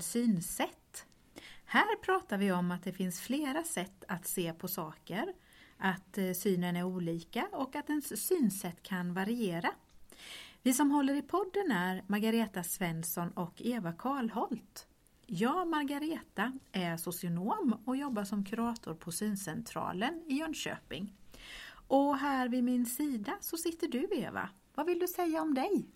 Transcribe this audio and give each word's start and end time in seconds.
Synsätt. 0.00 1.06
Här 1.64 1.96
pratar 1.96 2.38
vi 2.38 2.52
om 2.52 2.70
att 2.70 2.84
det 2.84 2.92
finns 2.92 3.20
flera 3.20 3.64
sätt 3.64 4.04
att 4.08 4.26
se 4.26 4.52
på 4.52 4.68
saker, 4.68 5.32
att 5.76 6.18
eh, 6.18 6.32
synen 6.32 6.76
är 6.76 6.82
olika 6.82 7.48
och 7.52 7.76
att 7.76 7.90
ens 7.90 8.26
synsätt 8.26 8.82
kan 8.82 9.14
variera. 9.14 9.70
Vi 10.62 10.72
som 10.72 10.90
håller 10.90 11.14
i 11.14 11.22
podden 11.22 11.72
är 11.72 12.02
Margareta 12.06 12.62
Svensson 12.62 13.30
och 13.30 13.62
Eva 13.64 13.92
Karlholt. 13.92 14.86
Jag, 15.26 15.68
Margareta, 15.68 16.52
är 16.72 16.96
socionom 16.96 17.82
och 17.84 17.96
jobbar 17.96 18.24
som 18.24 18.44
kurator 18.44 18.94
på 18.94 19.12
Syncentralen 19.12 20.22
i 20.26 20.34
Jönköping. 20.34 21.14
Och 21.88 22.18
här 22.18 22.48
vid 22.48 22.64
min 22.64 22.86
sida 22.86 23.32
så 23.40 23.56
sitter 23.56 23.88
du 23.88 24.08
Eva. 24.12 24.48
Vad 24.74 24.86
vill 24.86 24.98
du 24.98 25.08
säga 25.08 25.42
om 25.42 25.54
dig? 25.54 25.86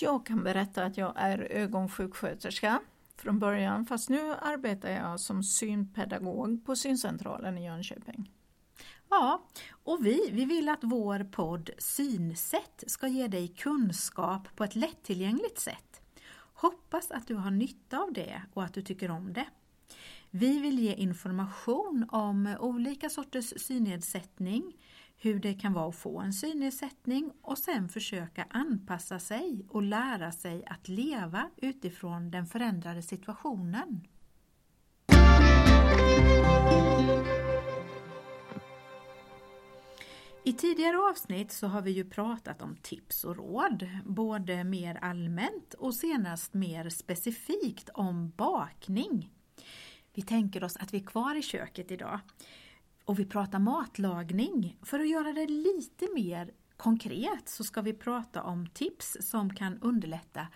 Jag 0.00 0.26
kan 0.26 0.42
berätta 0.42 0.84
att 0.84 0.96
jag 0.96 1.12
är 1.16 1.38
ögonsjuksköterska 1.38 2.80
från 3.20 3.38
början 3.38 3.86
fast 3.86 4.08
nu 4.08 4.34
arbetar 4.34 4.90
jag 4.90 5.20
som 5.20 5.42
synpedagog 5.42 6.66
på 6.66 6.76
Syncentralen 6.76 7.58
i 7.58 7.64
Jönköping. 7.64 8.30
Ja, 9.10 9.48
och 9.84 10.06
vi, 10.06 10.30
vi 10.32 10.44
vill 10.44 10.68
att 10.68 10.78
vår 10.82 11.24
podd 11.24 11.70
Synsätt 11.78 12.84
ska 12.86 13.08
ge 13.08 13.28
dig 13.28 13.48
kunskap 13.48 14.56
på 14.56 14.64
ett 14.64 14.76
lättillgängligt 14.76 15.58
sätt. 15.58 16.00
Hoppas 16.54 17.10
att 17.10 17.26
du 17.26 17.34
har 17.34 17.50
nytta 17.50 17.98
av 17.98 18.12
det 18.12 18.42
och 18.54 18.64
att 18.64 18.74
du 18.74 18.82
tycker 18.82 19.10
om 19.10 19.32
det. 19.32 19.46
Vi 20.30 20.60
vill 20.60 20.78
ge 20.78 20.94
information 20.94 22.06
om 22.10 22.56
olika 22.60 23.10
sorters 23.10 23.52
synnedsättning, 23.56 24.76
hur 25.22 25.40
det 25.40 25.54
kan 25.54 25.72
vara 25.72 25.88
att 25.88 25.96
få 25.96 26.20
en 26.20 26.32
synnedsättning 26.32 27.32
och 27.42 27.58
sen 27.58 27.88
försöka 27.88 28.46
anpassa 28.50 29.18
sig 29.18 29.66
och 29.68 29.82
lära 29.82 30.32
sig 30.32 30.64
att 30.66 30.88
leva 30.88 31.50
utifrån 31.56 32.30
den 32.30 32.46
förändrade 32.46 33.02
situationen. 33.02 34.06
I 40.44 40.52
tidigare 40.52 40.98
avsnitt 40.98 41.52
så 41.52 41.66
har 41.66 41.82
vi 41.82 41.90
ju 41.90 42.04
pratat 42.04 42.62
om 42.62 42.76
tips 42.76 43.24
och 43.24 43.36
råd, 43.36 43.88
både 44.04 44.64
mer 44.64 44.98
allmänt 45.02 45.74
och 45.74 45.94
senast 45.94 46.54
mer 46.54 46.88
specifikt 46.88 47.88
om 47.94 48.30
bakning. 48.36 49.30
Vi 50.14 50.22
tänker 50.22 50.64
oss 50.64 50.76
att 50.76 50.94
vi 50.94 50.98
är 50.98 51.06
kvar 51.06 51.34
i 51.34 51.42
köket 51.42 51.90
idag 51.90 52.20
och 53.04 53.18
vi 53.18 53.24
pratar 53.24 53.58
matlagning. 53.58 54.78
För 54.82 55.00
att 55.00 55.08
göra 55.08 55.32
det 55.32 55.46
lite 55.46 56.08
mer 56.14 56.50
konkret 56.76 57.48
så 57.48 57.64
ska 57.64 57.80
vi 57.80 57.92
prata 57.92 58.42
om 58.42 58.66
tips 58.66 59.16
som 59.20 59.54
kan 59.54 59.78
underlätta 59.82 60.46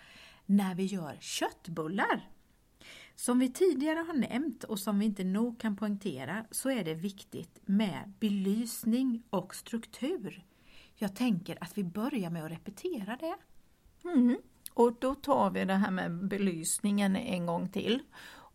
när 0.45 0.75
vi 0.75 0.85
gör 0.85 1.17
köttbullar. 1.19 2.29
Som 3.15 3.39
vi 3.39 3.51
tidigare 3.51 3.99
har 3.99 4.13
nämnt 4.13 4.63
och 4.63 4.79
som 4.79 4.99
vi 4.99 5.05
inte 5.05 5.23
nog 5.23 5.59
kan 5.59 5.75
poängtera 5.75 6.45
så 6.51 6.69
är 6.69 6.83
det 6.83 6.93
viktigt 6.93 7.59
med 7.65 8.13
belysning 8.19 9.23
och 9.29 9.55
struktur. 9.55 10.45
Jag 10.95 11.15
tänker 11.15 11.57
att 11.61 11.77
vi 11.77 11.83
börjar 11.83 12.29
med 12.29 12.45
att 12.45 12.51
repetera 12.51 13.17
det. 13.19 13.35
Mm. 14.09 14.37
Och 14.73 14.97
då 14.99 15.15
tar 15.15 15.49
vi 15.49 15.65
det 15.65 15.73
här 15.73 15.91
med 15.91 16.27
belysningen 16.27 17.15
en 17.15 17.45
gång 17.45 17.69
till. 17.69 18.01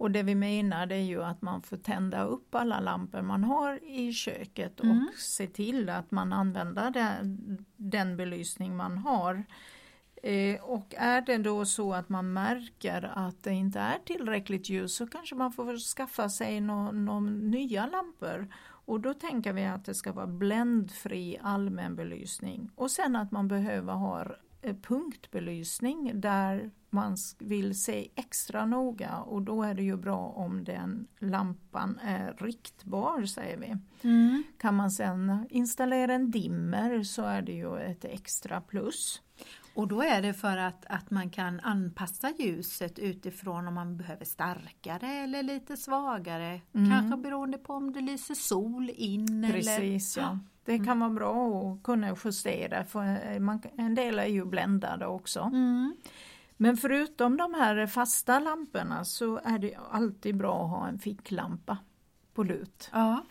Och 0.01 0.11
det 0.11 0.23
vi 0.23 0.35
menar 0.35 0.87
det 0.87 0.95
är 0.95 1.05
ju 1.05 1.25
att 1.25 1.43
man 1.43 1.63
får 1.63 1.77
tända 1.77 2.25
upp 2.25 2.55
alla 2.55 2.81
lampor 2.81 3.23
man 3.23 3.45
har 3.45 3.85
i 3.85 4.13
köket 4.13 4.81
mm. 4.81 4.97
och 4.97 5.19
se 5.19 5.47
till 5.47 5.89
att 5.89 6.11
man 6.11 6.33
använder 6.33 6.91
den, 6.91 7.67
den 7.77 8.17
belysning 8.17 8.77
man 8.77 8.99
har. 8.99 9.45
Eh, 10.23 10.61
och 10.63 10.95
är 10.97 11.21
det 11.21 11.39
då 11.39 11.65
så 11.65 11.95
att 11.95 12.09
man 12.09 12.33
märker 12.33 13.13
att 13.15 13.43
det 13.43 13.53
inte 13.53 13.81
är 13.81 13.99
tillräckligt 13.99 14.69
ljus 14.69 14.95
så 14.95 15.07
kanske 15.07 15.35
man 15.35 15.53
får 15.53 15.77
skaffa 15.97 16.29
sig 16.29 16.61
några 16.61 16.91
no, 16.93 17.21
nya 17.31 17.87
lampor. 17.87 18.49
Och 18.63 19.01
då 19.01 19.15
tänker 19.15 19.53
vi 19.53 19.65
att 19.65 19.85
det 19.85 19.95
ska 19.95 20.13
vara 20.13 20.27
bländfri 20.27 21.39
allmän 21.43 21.97
belysning 21.97 22.71
och 22.75 22.91
sen 22.91 23.17
att 23.17 23.31
man 23.31 23.49
behöver 23.49 23.93
ha 23.93 24.27
punktbelysning 24.83 26.21
där 26.21 26.71
man 26.91 27.17
vill 27.39 27.81
se 27.81 28.09
extra 28.15 28.67
noga 28.67 29.17
och 29.17 29.43
då 29.43 29.63
är 29.63 29.75
det 29.75 29.83
ju 29.83 29.97
bra 29.97 30.19
om 30.19 30.65
den 30.65 31.07
lampan 31.19 31.99
är 32.03 32.35
riktbar 32.39 33.25
säger 33.25 33.57
vi. 33.57 33.77
Mm. 34.09 34.43
Kan 34.59 34.75
man 34.75 34.91
sen 34.91 35.47
installera 35.51 36.15
en 36.15 36.31
dimmer 36.31 37.03
så 37.03 37.23
är 37.23 37.43
det 37.43 37.53
ju 37.53 37.79
ett 37.79 38.05
extra 38.05 38.61
plus. 38.61 39.23
Och 39.75 39.89
då 39.89 40.03
är 40.03 40.23
det 40.23 40.35
för 40.35 40.57
att, 40.57 40.85
att 40.87 41.11
man 41.11 41.31
kan 41.31 41.61
anpassa 41.61 42.33
ljuset 42.39 42.99
utifrån 42.99 43.69
om 43.69 43.75
man 43.75 43.97
behöver 43.97 44.25
starkare 44.25 45.09
eller 45.09 45.43
lite 45.43 45.77
svagare. 45.77 46.61
Mm. 46.75 46.91
Kanske 46.91 47.17
beroende 47.17 47.59
på 47.59 47.75
om 47.75 47.93
det 47.93 48.01
lyser 48.01 48.35
sol 48.35 48.91
in. 48.95 49.49
Precis, 49.53 50.17
eller... 50.17 50.27
ja. 50.27 50.39
Det 50.71 50.79
kan 50.79 50.89
mm. 50.89 51.01
vara 51.01 51.11
bra 51.11 51.63
att 51.73 51.83
kunna 51.83 52.17
justera 52.25 52.85
för 52.85 53.39
man, 53.41 53.63
en 53.77 53.95
del 53.95 54.19
är 54.19 54.27
ju 54.27 54.45
bländade 54.45 55.07
också. 55.07 55.41
Mm. 55.41 55.97
Men 56.57 56.77
förutom 56.77 57.37
de 57.37 57.55
här 57.55 57.87
fasta 57.87 58.39
lamporna 58.39 59.05
så 59.05 59.41
är 59.45 59.59
det 59.59 59.75
alltid 59.91 60.37
bra 60.37 60.65
att 60.65 60.71
ha 60.71 60.89
en 60.89 60.99
ficklampa 60.99 61.79
på 62.35 62.43
lut. 62.43 62.91
Ja. 62.93 63.25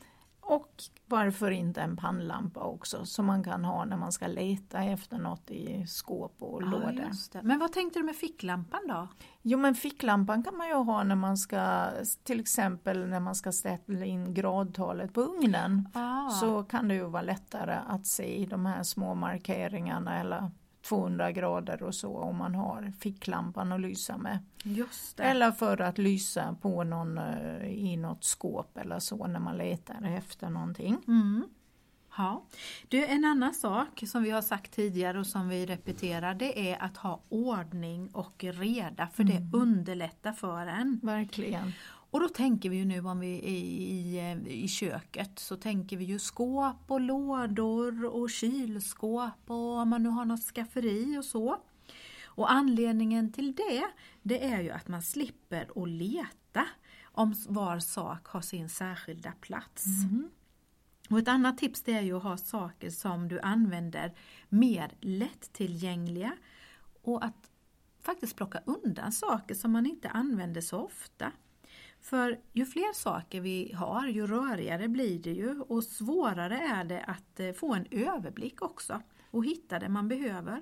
Och 0.50 0.84
varför 1.06 1.52
inte 1.52 1.82
en 1.82 1.98
pannlampa 1.98 2.60
också 2.60 3.06
som 3.06 3.26
man 3.26 3.44
kan 3.44 3.66
ha 3.66 3.86
när 3.86 3.98
man 3.98 4.12
ska 4.12 4.28
leta 4.28 4.84
efter 4.84 5.18
något 5.18 5.52
i 5.52 5.88
skåp 5.88 6.36
och 6.40 6.62
ja, 6.62 6.66
lådor. 6.66 7.42
Men 7.42 7.60
vad 7.60 7.74
tänkte 7.74 8.00
du 8.00 8.06
med 8.06 8.16
ficklampan 8.16 8.80
då? 8.88 9.08
Jo 9.42 9.60
men 9.60 9.76
ficklampan 9.76 10.44
kan 10.44 10.58
man 10.58 10.68
ju 10.68 10.74
ha 10.74 11.04
när 11.04 11.16
man 11.16 11.38
ska 11.38 11.90
till 12.24 12.40
exempel 12.40 13.08
när 13.08 13.20
man 13.20 13.36
ska 13.36 13.52
ställa 13.52 14.06
in 14.06 14.34
gradtalet 14.34 15.14
på 15.14 15.22
ugnen. 15.22 15.90
Ah. 15.94 16.30
Så 16.30 16.64
kan 16.64 16.88
det 16.88 16.94
ju 16.94 17.06
vara 17.06 17.24
lättare 17.24 17.80
att 17.88 18.06
se 18.06 18.48
de 18.50 18.66
här 18.66 18.84
små 18.84 19.16
markeringarna 19.16 20.20
eller 20.20 20.52
200 20.90 21.32
grader 21.32 21.84
och 21.84 21.96
så 21.96 22.18
om 22.18 22.38
man 22.38 22.56
har 22.56 22.94
ficklampan 23.00 23.72
att 23.72 23.82
lysa 23.82 24.18
med. 24.18 24.40
Eller 25.26 25.52
för 25.52 25.82
att 25.82 25.98
lysa 25.98 26.56
på 26.62 26.84
någon, 26.84 27.18
eh, 27.18 27.66
i 27.66 27.98
något 27.98 28.24
skåp 28.24 28.78
eller 28.78 29.00
så 29.00 29.28
när 29.28 29.40
man 29.40 29.58
letar 29.58 30.18
efter 30.18 30.50
någonting. 30.50 30.98
Mm. 31.08 31.48
Ja. 32.18 32.44
Du, 32.88 33.06
en 33.06 33.26
annan 33.26 33.54
sak 33.54 34.04
som 34.08 34.24
vi 34.24 34.30
har 34.30 34.42
sagt 34.42 34.72
tidigare 34.72 35.20
och 35.20 35.28
som 35.28 35.50
vi 35.50 35.66
repeterar 35.66 36.34
det 36.34 36.72
är 36.72 36.84
att 36.84 36.98
ha 36.98 37.22
ordning 37.30 38.10
och 38.14 38.44
reda 38.44 39.08
för 39.08 39.24
mm. 39.24 39.52
det 39.52 39.58
underlättar 39.58 40.34
för 40.34 40.68
en. 40.68 41.00
Verkligen. 41.04 41.74
Och 42.12 42.20
då 42.20 42.30
tänker 42.30 42.70
vi 42.70 42.78
ju 42.78 42.86
nu 42.86 43.00
om 43.00 43.20
vi 43.20 43.38
är 43.38 44.46
i, 44.46 44.64
i 44.64 44.68
köket 44.68 45.40
så 45.40 45.56
tänker 45.56 45.98
vi 45.98 46.06
ju 46.06 46.20
skåp 46.20 46.76
och 46.88 47.02
lådor 47.02 48.06
och 48.06 48.30
kylskåp 48.30 49.50
och 49.50 49.78
om 49.78 49.90
man 49.90 50.04
nu 50.04 50.10
har 50.10 50.26
något 50.26 50.44
skafferi 50.44 51.18
och 51.18 51.26
så. 51.26 51.58
Och 52.26 52.52
anledningen 52.52 53.32
till 53.32 53.56
det, 53.56 53.84
det 54.22 54.46
är 54.46 54.62
ju 54.62 54.70
att 54.70 54.88
man 54.88 55.02
slipper 55.02 55.84
att 55.84 55.90
leta 55.90 56.66
om 57.04 57.36
var 57.48 57.80
sak 57.80 58.28
har 58.28 58.42
sin 58.42 58.70
särskilda 58.70 59.32
plats. 59.32 59.86
Mm. 59.86 60.30
Och 61.10 61.20
ett 61.20 61.28
annat 61.28 61.58
tips 61.58 61.82
det 61.82 61.94
är 61.94 62.02
ju 62.02 62.18
att 62.18 62.24
ha 62.24 62.38
saker 62.38 62.90
som 62.90 63.28
du 63.28 63.40
använder 63.40 64.14
mer 64.50 64.92
lättillgängliga 65.02 66.32
och 67.04 67.26
att 67.26 67.52
faktiskt 68.02 68.36
plocka 68.36 68.62
undan 68.66 69.12
saker 69.12 69.56
som 69.56 69.72
man 69.72 69.86
inte 69.86 70.10
använder 70.10 70.62
så 70.62 70.78
ofta. 70.78 71.32
För 72.02 72.40
ju 72.54 72.66
fler 72.66 72.94
saker 72.94 73.42
vi 73.42 73.74
har, 73.74 74.08
ju 74.08 74.28
rörigare 74.28 74.88
blir 74.88 75.20
det 75.20 75.34
ju 75.34 75.62
och 75.62 75.84
svårare 75.84 76.58
är 76.58 76.84
det 76.84 77.04
att 77.04 77.40
eh, 77.40 77.52
få 77.52 77.74
en 77.74 77.86
överblick 77.92 78.62
också 78.62 79.02
och 79.32 79.46
hitta 79.46 79.80
det 79.80 79.90
man 79.90 80.08
behöver. 80.08 80.62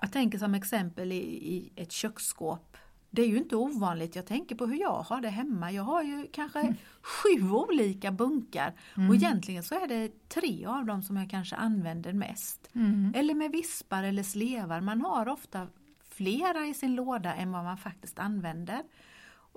Jag 0.00 0.12
tänker 0.12 0.38
som 0.38 0.54
exempel 0.54 1.12
i, 1.12 1.16
i 1.54 1.72
ett 1.76 1.92
köksskåp. 1.92 2.76
Det 3.10 3.22
är 3.22 3.26
ju 3.26 3.36
inte 3.36 3.56
ovanligt, 3.56 4.16
jag 4.16 4.26
tänker 4.26 4.54
på 4.54 4.66
hur 4.66 4.80
jag 4.80 5.02
har 5.02 5.20
det 5.20 5.28
hemma. 5.28 5.72
Jag 5.72 5.82
har 5.82 6.02
ju 6.02 6.26
kanske 6.32 6.60
mm. 6.60 6.74
sju 7.02 7.50
olika 7.50 8.12
bunkar 8.12 8.74
mm. 8.96 9.08
och 9.08 9.14
egentligen 9.14 9.62
så 9.62 9.74
är 9.74 9.88
det 9.88 10.28
tre 10.28 10.66
av 10.66 10.84
dem 10.84 11.02
som 11.02 11.16
jag 11.16 11.30
kanske 11.30 11.56
använder 11.56 12.12
mest. 12.12 12.70
Mm. 12.74 13.12
Eller 13.16 13.34
med 13.34 13.52
vispar 13.52 14.02
eller 14.02 14.22
slevar, 14.22 14.80
man 14.80 15.00
har 15.00 15.28
ofta 15.28 15.66
flera 16.02 16.66
i 16.66 16.74
sin 16.74 16.94
låda 16.94 17.34
än 17.34 17.52
vad 17.52 17.64
man 17.64 17.78
faktiskt 17.78 18.18
använder. 18.18 18.82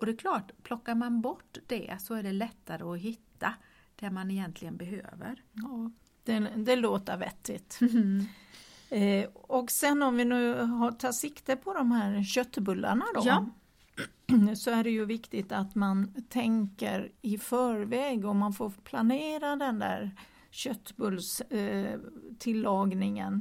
Och 0.04 0.08
det 0.08 0.14
är 0.14 0.18
klart, 0.18 0.52
plockar 0.64 0.96
man 0.96 1.22
bort 1.22 1.58
det 1.68 1.98
så 2.02 2.14
är 2.14 2.24
det 2.24 2.32
lättare 2.32 2.84
att 2.84 3.00
hitta 3.00 3.54
det 3.96 4.12
man 4.12 4.32
egentligen 4.32 4.78
behöver. 4.78 5.44
Ja, 5.54 5.92
det, 6.24 6.40
det 6.40 6.76
låter 6.76 7.18
vettigt. 7.18 7.80
Mm. 7.82 8.26
Eh, 8.90 9.30
och 9.34 9.72
sen 9.72 10.04
om 10.04 10.18
vi 10.18 10.26
nu 10.26 10.62
har, 10.62 10.92
tar 10.92 11.12
sikte 11.12 11.56
på 11.56 11.74
de 11.74 11.92
här 11.92 12.24
köttbullarna 12.24 13.06
då. 13.16 13.22
Ja. 13.26 13.46
Så 14.56 14.72
är 14.72 14.84
det 14.84 14.90
ju 14.90 15.06
viktigt 15.06 15.52
att 15.52 15.76
man 15.76 16.14
tänker 16.30 17.12
i 17.22 17.38
förväg 17.38 18.26
och 18.26 18.36
man 18.36 18.54
får 18.54 18.70
planera 18.70 19.56
den 19.56 19.80
där 19.80 20.12
köttbullstillagningen. 20.52 23.34
Eh, 23.34 23.40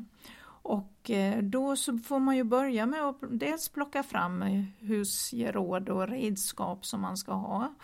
Och 0.62 1.10
eh, 1.10 1.42
då 1.42 1.76
så 1.76 1.98
får 1.98 2.18
man 2.18 2.36
ju 2.36 2.44
börja 2.44 2.86
med 2.86 3.02
att 3.02 3.18
dels 3.30 3.68
plocka 3.68 4.02
fram 4.02 4.42
husgeråd 4.78 5.88
och 5.88 6.08
redskap 6.08 6.86
som 6.86 7.00
man 7.00 7.16
ska 7.16 7.32
ha 7.32 7.74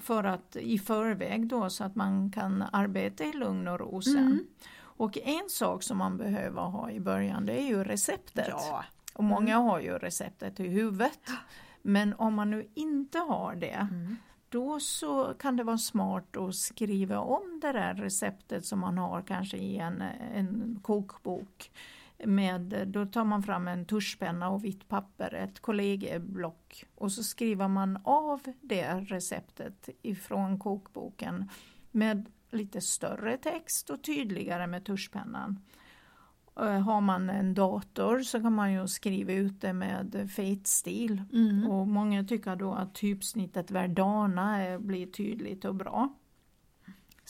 för 0.00 0.24
att 0.24 0.56
i 0.56 0.78
förväg 0.78 1.46
då 1.46 1.70
så 1.70 1.84
att 1.84 1.96
man 1.96 2.30
kan 2.30 2.64
arbeta 2.72 3.24
i 3.24 3.32
lugn 3.32 3.68
och 3.68 3.80
ro 3.80 4.02
sen. 4.02 4.16
Mm. 4.16 4.46
Och 4.80 5.18
en 5.18 5.48
sak 5.48 5.82
som 5.82 5.98
man 5.98 6.16
behöver 6.16 6.62
ha 6.62 6.90
i 6.90 7.00
början 7.00 7.46
det 7.46 7.60
är 7.60 7.66
ju 7.66 7.84
receptet. 7.84 8.48
Ja. 8.48 8.84
Och 9.14 9.24
många 9.24 9.54
mm. 9.54 9.66
har 9.66 9.80
ju 9.80 9.98
receptet 9.98 10.60
i 10.60 10.68
huvudet. 10.68 11.20
Men 11.82 12.14
om 12.14 12.34
man 12.34 12.50
nu 12.50 12.68
inte 12.74 13.18
har 13.18 13.54
det 13.54 13.88
mm. 13.90 14.16
då 14.48 14.80
så 14.80 15.34
kan 15.38 15.56
det 15.56 15.64
vara 15.64 15.78
smart 15.78 16.36
att 16.36 16.54
skriva 16.54 17.18
om 17.18 17.60
det 17.62 17.72
där 17.72 17.94
receptet 17.94 18.66
som 18.66 18.78
man 18.78 18.98
har 18.98 19.22
kanske 19.22 19.56
i 19.56 19.78
en, 19.78 20.02
en 20.34 20.78
kokbok. 20.82 21.70
Med, 22.24 22.88
då 22.88 23.06
tar 23.06 23.24
man 23.24 23.42
fram 23.42 23.68
en 23.68 23.84
tuschpenna 23.84 24.48
och 24.50 24.64
vitt 24.64 24.88
papper, 24.88 25.34
ett 25.34 25.60
kollegieblock 25.60 26.84
och 26.94 27.12
så 27.12 27.22
skriver 27.22 27.68
man 27.68 27.98
av 28.04 28.40
det 28.60 28.94
receptet 28.94 29.88
ifrån 30.02 30.58
kokboken 30.58 31.50
med 31.90 32.26
lite 32.50 32.80
större 32.80 33.36
text 33.36 33.90
och 33.90 34.04
tydligare 34.04 34.66
med 34.66 34.84
tuschpennan. 34.84 35.58
Eh, 36.60 36.80
har 36.80 37.00
man 37.00 37.30
en 37.30 37.54
dator 37.54 38.20
så 38.20 38.40
kan 38.40 38.52
man 38.52 38.72
ju 38.72 38.88
skriva 38.88 39.32
ut 39.32 39.60
det 39.60 39.72
med 39.72 40.30
fetstil 40.36 41.22
mm. 41.32 41.70
och 41.70 41.88
många 41.88 42.24
tycker 42.24 42.56
då 42.56 42.72
att 42.72 42.94
typsnittet 42.94 43.70
Verdana 43.70 44.78
blir 44.78 45.06
tydligt 45.06 45.64
och 45.64 45.74
bra. 45.74 46.14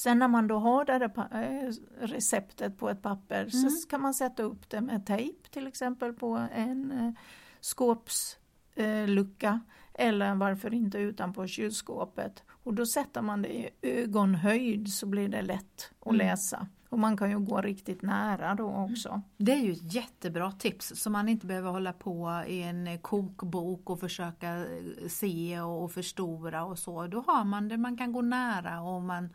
Sen 0.03 0.19
när 0.19 0.29
man 0.29 0.47
då 0.47 0.59
har 0.59 0.85
det 0.85 0.95
eh, 0.95 1.73
receptet 2.07 2.79
på 2.79 2.91
ett 2.91 3.03
papper 3.03 3.41
mm. 3.41 3.51
så 3.51 3.89
kan 3.89 4.01
man 4.01 4.15
sätta 4.15 4.43
upp 4.43 4.71
det 4.71 4.81
med 4.81 5.07
tejp 5.07 5.49
till 5.51 5.67
exempel 5.67 6.13
på 6.13 6.47
en 6.55 6.93
eh, 6.93 7.13
skåpslucka 7.61 9.61
eller 9.95 10.35
varför 10.35 10.75
inte 10.75 10.99
utanpå 10.99 11.47
kylskåpet. 11.47 12.43
Och 12.49 12.75
då 12.75 12.87
sätter 12.87 13.23
man 13.23 13.43
det 13.43 13.49
i 13.49 13.71
ögonhöjd 13.83 14.93
så 14.93 15.07
blir 15.07 15.29
det 15.29 15.43
lätt 15.43 15.91
att 16.01 16.07
mm. 16.07 16.19
läsa. 16.19 16.67
Och 16.89 16.99
man 16.99 17.17
kan 17.17 17.31
ju 17.31 17.39
gå 17.39 17.61
riktigt 17.61 18.03
nära 18.03 18.55
då 18.55 18.89
också. 18.91 19.23
Det 19.37 19.53
är 19.53 19.61
ju 19.61 19.73
ett 19.73 19.95
jättebra 19.95 20.53
tips 20.53 20.93
så 20.97 21.11
man 21.11 21.29
inte 21.29 21.47
behöver 21.47 21.71
hålla 21.71 21.93
på 21.93 22.43
i 22.47 22.63
en 22.63 22.99
kokbok 22.99 23.91
och 23.91 24.01
försöka 24.01 24.67
se 25.09 25.61
och 25.61 25.93
förstora 25.93 26.65
och 26.65 26.79
så. 26.79 27.07
Då 27.07 27.25
har 27.27 27.45
man 27.45 27.69
det, 27.69 27.77
man 27.77 27.97
kan 27.97 28.13
gå 28.13 28.23
nära 28.23 28.81
och 28.81 29.03
man 29.03 29.29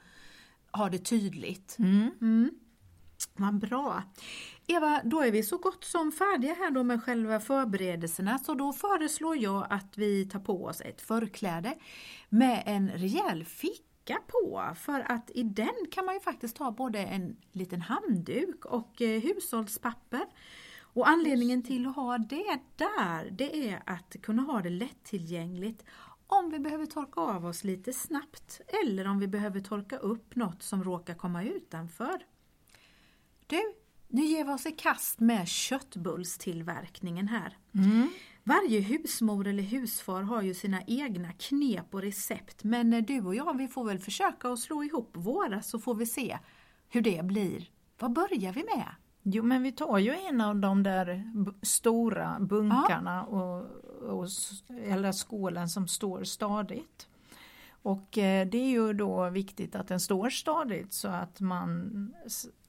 har 0.76 0.90
det 0.90 0.98
tydligt. 0.98 1.76
Mm. 1.80 2.12
Mm. 2.22 2.52
Vad 3.36 3.60
bra! 3.60 4.04
Eva, 4.68 5.02
då 5.04 5.22
är 5.22 5.32
vi 5.32 5.44
så 5.44 5.58
gott 5.58 5.84
som 5.84 6.12
färdiga 6.12 6.54
här 6.54 6.72
då 6.72 6.84
med 6.84 7.04
själva 7.04 7.40
förberedelserna 7.40 8.40
så 8.40 8.54
då 8.54 8.74
föreslår 8.74 9.38
jag 9.38 9.68
att 9.70 9.98
vi 9.98 10.26
tar 10.26 10.40
på 10.40 10.66
oss 10.66 10.82
ett 10.82 11.02
förkläde 11.02 11.78
med 12.30 12.64
en 12.66 12.90
rejäl 12.90 13.46
ficka 13.46 14.18
på 14.28 14.74
för 14.76 15.12
att 15.12 15.32
i 15.34 15.44
den 15.44 15.88
kan 15.92 16.06
man 16.06 16.14
ju 16.14 16.20
faktiskt 16.20 16.58
ha 16.58 16.72
både 16.72 17.00
en 17.00 17.36
liten 17.52 17.82
handduk 17.82 18.66
och 18.66 19.02
eh, 19.02 19.22
hushållspapper. 19.22 20.26
Och 20.96 21.10
anledningen 21.10 21.64
till 21.64 21.88
att 21.88 21.96
ha 21.96 22.18
det 22.18 22.60
där 22.76 23.30
det 23.32 23.70
är 23.70 23.84
att 23.86 24.16
kunna 24.22 24.42
ha 24.42 24.62
det 24.62 24.70
lättillgängligt 24.70 25.86
om 26.28 26.50
vi 26.50 26.60
behöver 26.60 26.86
torka 26.86 27.22
av 27.22 27.46
oss 27.46 27.64
lite 27.64 27.94
snabbt 27.94 28.62
eller 28.84 29.08
om 29.08 29.20
vi 29.20 29.28
behöver 29.28 29.60
torka 29.60 29.98
upp 29.98 30.36
något 30.36 30.64
som 30.64 30.84
råkar 30.84 31.14
komma 31.14 31.44
utanför. 31.44 32.26
Du, 33.48 33.74
nu 34.08 34.26
ger 34.26 34.46
vi 34.46 34.52
oss 34.52 34.66
i 34.66 34.72
kast 34.72 35.20
med 35.20 35.48
köttbullstillverkningen 35.48 37.28
här. 37.28 37.58
Mm. 37.74 38.10
Varje 38.44 38.80
husmor 38.80 39.48
eller 39.48 39.64
husfar 39.64 40.22
har 40.22 40.42
ju 40.42 40.54
sina 40.54 40.82
egna 40.88 41.32
knep 41.32 41.94
och 41.94 42.02
recept 42.02 42.64
men 42.64 43.06
du 43.06 43.22
och 43.22 43.36
jag 43.36 43.58
vi 43.58 43.68
får 43.68 43.84
väl 43.86 44.00
försöka 44.00 44.50
att 44.50 44.60
slå 44.60 44.84
ihop 44.84 45.12
våra 45.14 45.62
så 45.62 45.80
får 45.80 45.96
vi 45.96 46.06
se 46.06 46.40
hur 46.90 47.02
det 47.02 47.26
blir. 47.26 47.70
Vad 48.00 48.14
börjar 48.14 48.54
vi 48.54 48.64
med? 48.64 48.96
Jo 49.28 49.44
men 49.44 49.64
vi 49.64 49.72
tar 49.72 49.98
ju 49.98 50.14
en 50.30 50.42
av 50.42 50.56
de 50.56 50.84
där 50.84 51.24
stora 51.62 52.38
bunkarna 52.40 53.26
ja. 53.32 53.38
och, 53.38 53.66
och, 54.20 54.28
eller 54.84 55.12
skålen 55.12 55.70
som 55.70 55.88
står 55.88 56.24
stadigt. 56.24 57.08
Och 57.72 58.18
eh, 58.18 58.48
det 58.48 58.58
är 58.58 58.70
ju 58.70 58.94
då 58.94 59.30
viktigt 59.30 59.76
att 59.76 59.88
den 59.88 60.00
står 60.00 60.30
stadigt 60.30 60.94
så 60.94 61.08
att 61.08 61.40
man 61.40 62.14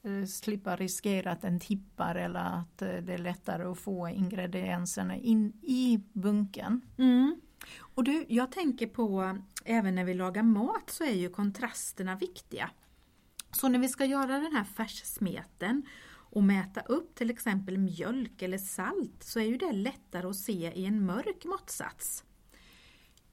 eh, 0.03 0.27
slipper 0.27 0.77
riskera 0.77 1.33
att 1.33 1.43
den 1.43 1.61
tippar 1.61 2.15
eller 2.15 2.41
att 2.41 2.83
eh, 2.83 2.89
det 2.89 3.15
är 3.15 3.19
lättare 3.19 3.65
att 3.65 3.79
få 3.79 4.09
ingredienserna 4.09 5.17
in 5.17 5.53
i 5.63 6.03
bunken. 6.13 6.81
Mm. 6.99 7.41
Och 7.79 8.05
du, 8.05 8.25
jag 8.29 8.53
tänker 8.53 8.87
på 8.87 9.39
även 9.65 9.95
när 9.95 10.05
vi 10.05 10.15
lagar 10.15 10.43
mat 10.43 10.91
så 10.91 11.05
är 11.05 11.15
ju 11.15 11.29
kontrasterna 11.29 12.17
viktiga. 12.17 12.71
Så 13.53 13.69
när 13.69 13.79
vi 13.79 13.89
ska 13.89 14.05
göra 14.05 14.39
den 14.39 14.53
här 14.53 14.65
färssmeten 14.65 15.83
och 16.37 16.45
mäta 16.45 16.81
upp 16.81 17.15
till 17.15 17.31
exempel 17.31 17.79
mjölk 17.79 18.43
eller 18.43 18.59
salt 18.59 19.23
så 19.23 19.41
är 19.41 19.45
ju 19.45 19.57
det 19.57 19.73
lättare 19.73 20.27
att 20.27 20.37
se 20.37 20.73
i 20.75 20.87
en 20.87 21.07
mörk 21.07 21.45
måttsats. 21.45 22.25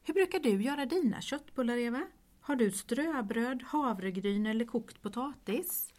Hur 0.04 0.14
brukar 0.14 0.40
du 0.40 0.64
göra 0.64 0.86
dina 0.86 1.22
köttbullar 1.22 1.78
Eva? 1.78 2.08
Har 2.42 2.56
du 2.56 2.72
ströbröd, 2.72 3.64
havregryn 3.64 4.46
eller 4.46 4.66
kokt 4.66 5.02
potatis? 5.02 5.93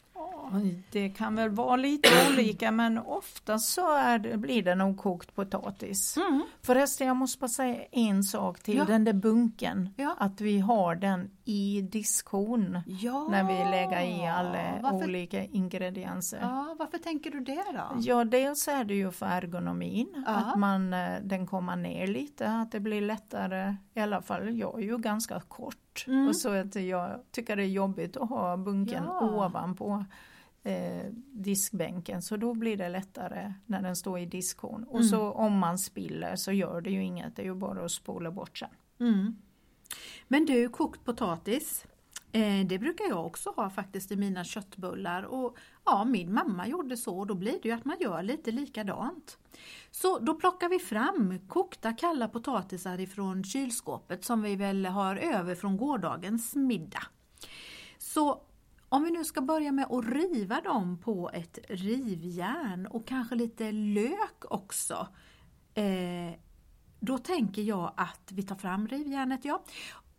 Det 0.91 1.09
kan 1.09 1.35
väl 1.35 1.51
vara 1.51 1.77
lite 1.77 2.09
olika 2.33 2.71
men 2.71 2.99
ofta 2.99 3.59
så 3.59 3.95
är 3.95 4.19
det, 4.19 4.37
blir 4.37 4.63
det 4.63 4.75
nog 4.75 4.99
kokt 4.99 5.35
potatis. 5.35 6.17
Mm. 6.17 6.43
Förresten 6.63 7.07
jag 7.07 7.17
måste 7.17 7.41
bara 7.41 7.49
säga 7.49 7.85
en 7.91 8.23
sak 8.23 8.61
till, 8.61 8.77
ja. 8.77 8.85
den 8.85 9.05
där 9.05 9.13
bunken, 9.13 9.91
ja. 9.97 10.17
att 10.19 10.41
vi 10.41 10.59
har 10.59 10.95
den 10.95 11.31
i 11.45 11.81
diskhon 11.83 12.79
ja. 12.87 13.29
när 13.31 13.45
vi 13.45 13.71
lägger 13.71 14.01
i 14.01 14.27
alla 14.27 14.59
varför? 14.83 15.05
olika 15.09 15.45
ingredienser. 15.45 16.39
Ja, 16.41 16.77
varför 16.79 16.99
tänker 16.99 17.31
du 17.31 17.41
det 17.41 17.65
då? 17.73 17.97
Ja, 18.01 18.25
dels 18.25 18.69
är 18.69 18.85
det 18.85 18.95
ju 18.95 19.11
för 19.11 19.27
ergonomin, 19.27 20.25
att 20.27 20.59
man, 20.59 20.95
eh, 20.95 21.21
den 21.23 21.47
kommer 21.47 21.77
ner 21.77 22.07
lite, 22.07 22.49
att 22.49 22.73
det 22.73 22.81
blir 22.81 23.01
lättare, 23.01 23.77
i 23.95 24.01
alla 24.01 24.23
fall 24.23 24.59
jag 24.59 24.79
är 24.79 24.85
ju 24.85 24.99
ganska 24.99 25.41
kort 25.41 25.84
mm. 26.07 26.29
och 26.29 26.37
så 26.37 26.49
att 26.49 26.75
jag 26.75 27.21
tycker 27.31 27.57
det 27.57 27.63
är 27.63 27.67
jobbigt 27.67 28.17
att 28.17 28.29
ha 28.29 28.57
bunken 28.57 29.09
ovanpå 29.09 30.05
eh, 30.63 31.07
diskbänken 31.33 32.23
så 32.23 32.37
då 32.37 32.55
blir 32.55 32.77
det 32.77 32.89
lättare 32.89 33.55
när 33.67 33.83
den 33.83 33.97
står 33.97 34.19
i 34.19 34.27
diskhon. 34.27 34.85
Och 34.85 35.01
mm. 35.01 35.09
så 35.09 35.33
om 35.33 35.59
man 35.59 35.79
spiller 35.79 36.37
så 36.37 36.53
gör 36.53 36.81
det 36.81 36.91
ju 36.91 37.05
inget, 37.05 37.37
det 37.37 37.43
är 37.43 37.47
ju 37.47 37.55
bara 37.55 37.85
att 37.85 37.91
spola 37.91 38.31
bort 38.31 38.59
sen. 38.59 38.69
Mm. 39.01 39.37
Men 40.29 40.47
du, 40.47 40.69
kokt 40.69 41.05
potatis, 41.05 41.87
Eh, 42.35 42.67
det 42.67 42.79
brukar 42.79 43.05
jag 43.05 43.27
också 43.27 43.51
ha 43.51 43.71
faktiskt 43.71 44.13
i 44.13 44.17
mina 44.17 44.45
köttbullar 44.45 45.23
och 45.23 45.57
ja, 45.85 46.05
min 46.05 46.35
mamma 46.35 46.69
gjorde 46.69 46.97
så 46.97 47.19
och 47.19 47.27
då 47.27 47.35
blir 47.35 47.59
det 47.63 47.69
ju 47.69 47.75
att 47.75 47.85
man 47.85 47.97
gör 48.01 48.23
lite 48.23 48.51
likadant. 48.51 49.39
Så 49.91 50.19
då 50.19 50.35
plockar 50.35 50.69
vi 50.69 50.79
fram 50.79 51.39
kokta 51.49 51.93
kalla 51.93 52.29
potatisar 52.29 53.01
ifrån 53.01 53.45
kylskåpet 53.45 54.25
som 54.25 54.43
vi 54.43 54.57
väl 54.57 54.87
har 54.87 55.17
över 55.17 55.55
från 55.55 55.77
gårdagens 55.77 56.55
middag. 56.55 57.03
Så 57.99 58.43
om 58.89 59.05
vi 59.05 59.11
nu 59.11 59.25
ska 59.25 59.41
börja 59.41 59.73
med 59.73 59.87
att 59.91 60.05
riva 60.05 60.61
dem 60.61 60.99
på 60.99 61.31
ett 61.35 61.59
rivjärn 61.69 62.87
och 62.87 63.07
kanske 63.07 63.35
lite 63.35 63.73
lök 63.73 64.45
också. 64.45 65.09
Eh, 65.75 66.39
då 67.01 67.19
tänker 67.19 67.63
jag 67.63 67.93
att 67.97 68.33
vi 68.33 68.43
tar 68.43 68.57
fram 68.57 68.89
rivjärnet. 68.89 69.45
Ja. 69.45 69.63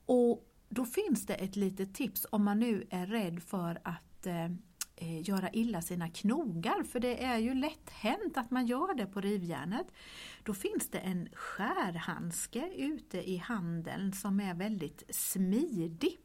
Och 0.06 0.52
då 0.70 0.86
finns 0.86 1.26
det 1.26 1.34
ett 1.34 1.56
litet 1.56 1.94
tips 1.94 2.26
om 2.30 2.44
man 2.44 2.60
nu 2.60 2.88
är 2.90 3.06
rädd 3.06 3.44
för 3.44 3.80
att 3.84 4.26
eh, 4.26 4.46
eh, 4.96 5.30
göra 5.30 5.50
illa 5.50 5.82
sina 5.82 6.10
knogar, 6.10 6.84
för 6.84 7.00
det 7.00 7.24
är 7.24 7.38
ju 7.38 7.54
lätt 7.54 7.90
hänt 7.90 8.38
att 8.38 8.52
man 8.52 8.66
gör 8.66 8.94
det 8.94 9.06
på 9.06 9.22
rivjärnet. 9.22 9.88
Då 10.44 10.54
finns 10.54 10.90
det 10.90 11.00
en 11.00 11.30
skärhandske 11.34 12.72
ute 12.76 13.30
i 13.30 13.38
handeln 13.38 14.14
som 14.14 14.40
är 14.40 14.54
väldigt 14.54 15.04
smidig. 15.10 16.18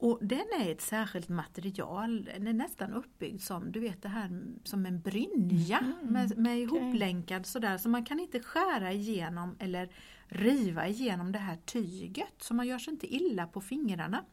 Och 0.00 0.18
den 0.22 0.46
är 0.60 0.70
ett 0.70 0.80
särskilt 0.80 1.28
material, 1.28 2.24
den 2.24 2.46
är 2.46 2.52
nästan 2.52 2.92
uppbyggd 2.92 3.40
som 3.40 3.72
du 3.72 3.80
vet 3.80 4.02
det 4.02 4.08
här 4.08 4.42
som 4.64 4.86
en 4.86 5.00
brynja 5.00 5.78
mm, 5.78 6.12
med, 6.12 6.38
med 6.38 6.52
okay. 6.52 6.62
ihoplänkad 6.62 7.46
sådär 7.46 7.78
så 7.78 7.88
man 7.88 8.04
kan 8.04 8.20
inte 8.20 8.40
skära 8.40 8.92
igenom 8.92 9.56
eller 9.58 9.88
riva 10.30 10.88
igenom 10.88 11.32
det 11.32 11.38
här 11.38 11.56
tyget 11.56 12.34
så 12.38 12.54
man 12.54 12.66
gör 12.66 12.78
sig 12.78 12.92
inte 12.92 13.14
illa 13.14 13.46
på 13.46 13.60
fingrarna. 13.60 14.24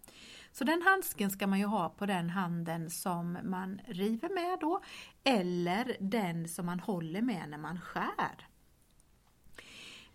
Så 0.52 0.64
den 0.64 0.82
handsken 0.82 1.30
ska 1.30 1.48
man 1.48 1.60
ju 1.60 1.66
ha 1.66 1.90
på 1.90 2.06
den 2.06 2.30
handen 2.30 2.90
som 2.90 3.38
man 3.44 3.82
river 3.88 4.30
med 4.30 4.60
då 4.60 4.82
eller 5.24 5.98
den 6.00 6.48
som 6.48 6.66
man 6.66 6.80
håller 6.80 7.22
med 7.22 7.50
när 7.50 7.58
man 7.58 7.82
skär. 7.82 8.48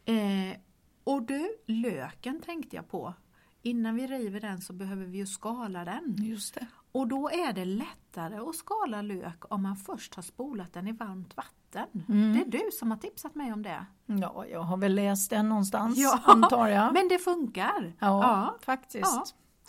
Eh, 0.04 0.56
och 1.04 1.22
du, 1.22 1.56
löken 1.66 2.40
tänkte 2.40 2.76
jag 2.76 2.88
på. 2.88 3.14
Innan 3.62 3.94
vi 3.94 4.06
river 4.06 4.40
den 4.40 4.60
så 4.60 4.72
behöver 4.72 5.04
vi 5.04 5.18
ju 5.18 5.26
skala 5.26 5.84
den. 5.84 6.16
Just 6.18 6.54
det. 6.54 6.66
Och 6.92 7.08
då 7.08 7.30
är 7.30 7.52
det 7.52 7.64
lättare 7.64 8.36
att 8.36 8.56
skala 8.56 9.02
lök 9.02 9.52
om 9.52 9.62
man 9.62 9.76
först 9.76 10.14
har 10.14 10.22
spolat 10.22 10.72
den 10.72 10.88
i 10.88 10.92
varmt 10.92 11.36
vatten. 11.36 11.61
Mm. 12.08 12.32
Det 12.32 12.40
är 12.40 12.64
du 12.64 12.70
som 12.72 12.90
har 12.90 12.98
tipsat 12.98 13.34
mig 13.34 13.52
om 13.52 13.62
det. 13.62 13.86
Ja, 14.06 14.44
jag 14.46 14.60
har 14.62 14.76
väl 14.76 14.94
läst 14.94 15.30
den 15.30 15.48
någonstans 15.48 15.98
Ja, 15.98 16.20
antar 16.24 16.68
jag. 16.68 16.92
Men 16.92 17.08
det 17.08 17.18
funkar. 17.18 17.92
Ja, 17.98 18.22
Ja. 18.22 18.56
faktiskt. 18.60 19.04
Ja. 19.16 19.24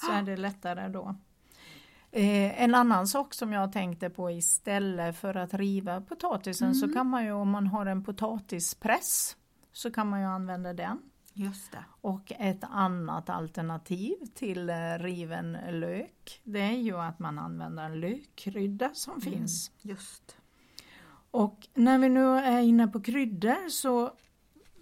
Så 0.07 0.11
är 0.11 0.21
det 0.23 0.37
lättare 0.37 0.87
då. 0.89 1.15
Eh, 2.11 2.63
en 2.63 2.75
annan 2.75 3.07
sak 3.07 3.33
som 3.33 3.53
jag 3.53 3.71
tänkte 3.71 4.09
på 4.09 4.31
istället 4.31 5.17
för 5.17 5.35
att 5.37 5.53
riva 5.53 6.01
potatisen 6.01 6.75
så 6.75 6.93
kan 6.93 7.07
man 7.07 7.25
ju 7.25 7.31
om 7.31 7.49
man 7.49 7.67
har 7.67 7.85
en 7.85 8.03
potatispress 8.03 9.37
så 9.71 9.91
kan 9.91 10.09
man 10.09 10.19
ju 10.19 10.25
använda 10.25 10.73
den. 10.73 10.99
Just 11.33 11.71
det. 11.71 11.83
Och 12.01 12.31
ett 12.39 12.63
annat 12.69 13.29
alternativ 13.29 14.15
till 14.33 14.69
eh, 14.69 14.75
riven 14.99 15.57
lök 15.71 16.41
det 16.43 16.59
är 16.59 16.77
ju 16.77 16.97
att 16.97 17.19
man 17.19 17.39
använder 17.39 17.83
en 17.85 17.99
lökkrydda 17.99 18.89
som 18.93 19.21
finns. 19.21 19.71
Just. 19.81 20.37
Och 21.33 21.67
när 21.73 21.97
vi 21.99 22.09
nu 22.09 22.25
är 22.25 22.59
inne 22.59 22.87
på 22.87 23.01
kryddor 23.01 23.69
så 23.69 24.11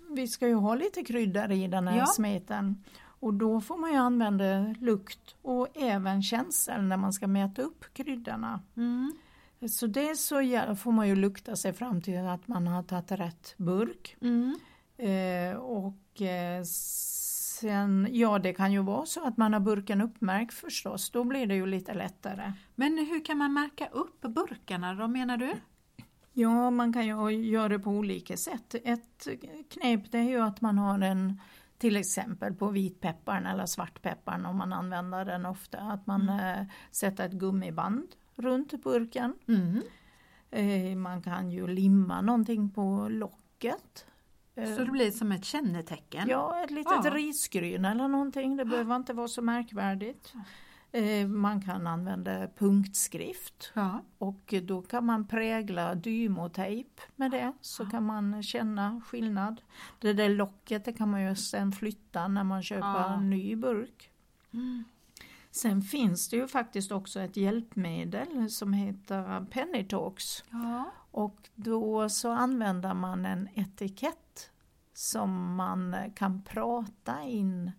vi 0.09 0.27
ska 0.27 0.47
ju 0.47 0.53
ha 0.55 0.75
lite 0.75 1.03
kryddor 1.03 1.51
i 1.51 1.67
den 1.67 1.87
här 1.87 1.97
Ja. 1.97 2.05
smeten. 2.05 2.83
Och 3.03 3.33
då 3.33 3.61
får 3.61 3.77
man 3.77 3.91
ju 3.91 3.97
använda 3.97 4.75
lukt 4.79 5.35
och 5.41 5.67
även 5.75 6.23
känsel 6.23 6.83
när 6.83 6.97
man 6.97 7.13
ska 7.13 7.27
mäta 7.27 7.61
upp 7.61 7.85
kryddorna. 7.93 8.61
Mm. 8.77 9.13
Så 9.69 9.87
det 9.87 10.15
så 10.15 10.35
får 10.75 10.91
man 10.91 11.07
ju 11.07 11.15
lukta 11.15 11.55
sig 11.55 11.73
fram 11.73 12.01
till 12.01 12.27
att 12.27 12.47
man 12.47 12.67
har 12.67 12.83
tagit 12.83 13.11
rätt 13.11 13.53
burk. 13.57 14.17
Mm. 14.21 14.55
Eh, 14.97 15.57
och 15.57 16.21
eh, 16.21 16.63
sen, 16.63 18.07
ja 18.11 18.39
det 18.39 18.53
kan 18.53 18.71
ju 18.71 18.81
vara 18.81 19.05
så 19.05 19.27
att 19.27 19.37
man 19.37 19.53
har 19.53 19.59
burken 19.59 20.01
uppmärkt 20.01 20.53
förstås, 20.53 21.09
då 21.09 21.23
blir 21.23 21.45
det 21.45 21.55
ju 21.55 21.65
lite 21.65 21.93
lättare. 21.93 22.53
Men 22.75 22.97
hur 22.97 23.25
kan 23.25 23.37
man 23.37 23.53
märka 23.53 23.87
upp 23.87 24.21
burkarna 24.21 24.93
då 24.93 25.07
menar 25.07 25.37
du? 25.37 25.53
Ja, 26.33 26.69
man 26.69 26.93
kan 26.93 27.05
ju 27.07 27.31
göra 27.49 27.69
det 27.69 27.79
på 27.79 27.89
olika 27.91 28.37
sätt. 28.37 28.75
Ett 28.83 29.27
knep 29.69 30.11
det 30.11 30.17
är 30.17 30.29
ju 30.29 30.41
att 30.41 30.61
man 30.61 30.77
har 30.77 30.99
en 31.01 31.39
till 31.77 31.97
exempel 31.97 32.53
på 32.53 32.67
vitpepparn 32.69 33.45
eller 33.45 33.65
svartpepparn 33.65 34.45
om 34.45 34.57
man 34.57 34.73
använder 34.73 35.25
den 35.25 35.45
ofta, 35.45 35.77
att 35.79 36.07
man 36.07 36.29
eh, 36.29 36.63
sätter 36.91 37.25
ett 37.25 37.31
gummiband 37.31 38.07
runt 38.35 38.83
burken. 38.83 39.33
Mm. 39.47 39.81
Eh, 40.51 40.97
man 40.97 41.21
kan 41.21 41.51
ju 41.51 41.67
limma 41.67 42.21
någonting 42.21 42.69
på 42.69 43.07
locket. 43.09 44.05
Eh, 44.55 44.75
Så 44.75 44.83
det 44.83 44.91
blir 44.91 45.11
som 45.11 45.31
ett 45.31 45.45
kännetecken? 45.45 46.27
Ja, 46.29 46.63
ett 46.63 46.71
litet 46.71 47.05
Ja. 47.05 47.11
risgryn 47.11 47.85
eller 47.85 48.07
någonting, 48.07 48.57
det 48.57 48.65
behöver 48.65 48.95
inte 48.95 49.13
vara 49.13 49.27
så 49.27 49.41
märkvärdigt. 49.41 50.33
Eh, 50.93 51.27
man 51.27 51.61
kan 51.61 51.87
använda 51.87 52.47
punktskrift 52.57 53.71
Ja. 53.73 54.01
och 54.17 54.53
då 54.63 54.81
kan 54.81 55.05
man 55.05 55.27
prägla 55.27 55.95
dymotejp 55.95 57.01
med 57.15 57.31
det 57.31 57.53
så 57.61 57.85
kan 57.85 58.03
man 58.05 58.43
känna 58.43 59.01
skillnad. 59.05 59.61
Det 59.99 60.13
där 60.13 60.29
locket 60.29 60.85
det 60.85 60.93
kan 60.93 61.09
man 61.11 61.21
ju 61.23 61.35
sen 61.35 61.71
flytta 61.71 62.27
när 62.27 62.43
man 62.43 62.63
köper 62.63 62.87
Ja. 62.87 63.13
en 63.13 63.29
ny 63.29 63.55
burk. 63.55 64.09
Mm. 64.53 64.83
Sen 65.51 65.81
finns 65.81 66.29
det 66.29 66.35
ju 66.35 66.47
faktiskt 66.47 66.91
också 66.91 67.19
ett 67.19 67.37
hjälpmedel 67.37 68.49
som 68.49 68.73
heter 68.73 69.45
Penny 69.45 69.83
Talks 69.87 70.43
ja. 70.49 70.91
och 71.11 71.49
då 71.55 72.09
så 72.09 72.31
använder 72.31 72.93
man 72.93 73.25
en 73.25 73.49
etikett 73.55 74.51
som 74.93 75.55
man 75.55 75.95
kan 76.15 76.41
prata 76.41 77.21
in 77.23 77.71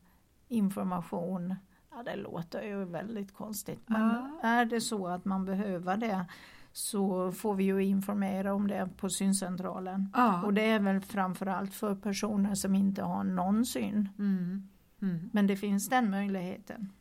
information. 0.49 1.55
Ja, 1.97 2.03
det 2.03 2.17
låter 2.17 2.63
ju 2.63 2.85
väldigt 2.85 3.35
konstigt 3.35 3.81
men 3.87 4.01
Ja. 4.01 4.41
är 4.49 4.65
det 4.65 4.81
så 4.81 5.07
att 5.07 5.25
man 5.25 5.45
behöver 5.45 5.97
det 5.97 6.25
så 6.73 7.33
får 7.33 7.55
vi 7.55 7.65
ju 7.65 7.83
informera 7.85 8.55
om 8.55 8.69
det 8.69 8.89
på 8.97 9.09
syncentralen. 9.11 10.09
ja. 10.15 10.43
Och 10.43 10.55
det 10.55 10.63
är 10.63 10.81
väl 10.81 11.01
framförallt 11.01 11.75
för 11.75 11.95
personer 11.95 12.55
som 12.55 12.75
inte 12.75 13.03
har 13.03 13.25
någon 13.25 13.67
syn. 13.67 14.09
Mm. 14.19 14.69
Mm. 15.03 15.31
Men 15.33 15.47
det 15.47 15.57
finns 15.57 15.89
den 15.89 16.11
möjligheten. 16.11 16.93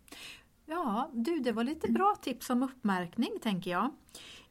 Ja, 0.66 1.10
du 1.14 1.40
det 1.40 1.52
var 1.52 1.64
lite 1.64 1.92
bra 1.92 2.16
tips 2.22 2.50
om 2.50 2.64
uppmärkning 2.64 3.30
tänker 3.42 3.72
jag. 3.72 3.90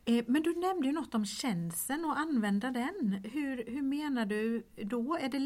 Eh, 0.04 0.25
Men 0.28 0.42
du 0.42 0.54
nämnde 0.61 0.87
ju 0.87 0.92
något 0.92 1.14
om 1.14 1.25
känseln 1.26 2.04
och 2.04 2.18
använda 2.18 2.70
den. 2.70 3.20
Hur, 3.32 3.64
hur 3.70 3.82
menar 3.82 4.26
du 4.26 4.62
då? 4.82 5.18
Är 5.20 5.28
det 5.28 5.38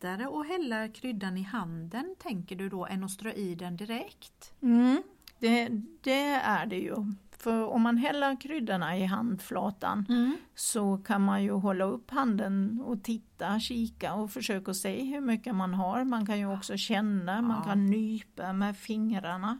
lättare 0.00 0.24
att 0.24 0.46
hälla 0.48 0.88
kryddan 0.88 1.36
i 1.38 1.42
handen 1.42 2.14
tänker 2.18 2.56
du 2.56 2.68
då 2.68 2.86
än 2.86 3.04
att 3.04 3.10
strö 3.10 3.32
i 3.32 3.54
den 3.54 3.76
direkt? 3.76 4.52
Mm, 4.62 5.02
det, 5.38 5.68
det 6.00 6.22
är 6.34 6.66
det 6.66 6.78
ju. 6.78 6.94
För 7.38 7.64
om 7.66 7.82
man 7.82 7.96
häller 7.96 8.40
kryddorna 8.40 8.98
i 8.98 9.04
handflatan 9.04 10.06
så 10.54 10.98
kan 10.98 11.22
man 11.24 11.42
ju 11.42 11.50
hålla 11.52 11.84
upp 11.84 12.10
handen 12.10 12.82
och 12.86 13.02
titta, 13.02 13.60
kika 13.60 14.14
och 14.14 14.30
försöka 14.30 14.74
se 14.74 15.04
hur 15.04 15.20
mycket 15.20 15.54
man 15.54 15.74
har. 15.74 16.04
Man 16.04 16.26
kan 16.26 16.38
ju 16.38 16.52
också 16.52 16.76
känna, 16.76 17.42
man 17.42 17.56
Ja. 17.56 17.64
kan 17.64 17.86
nypa 17.86 18.52
med 18.52 18.76
fingrarna. 18.76 19.58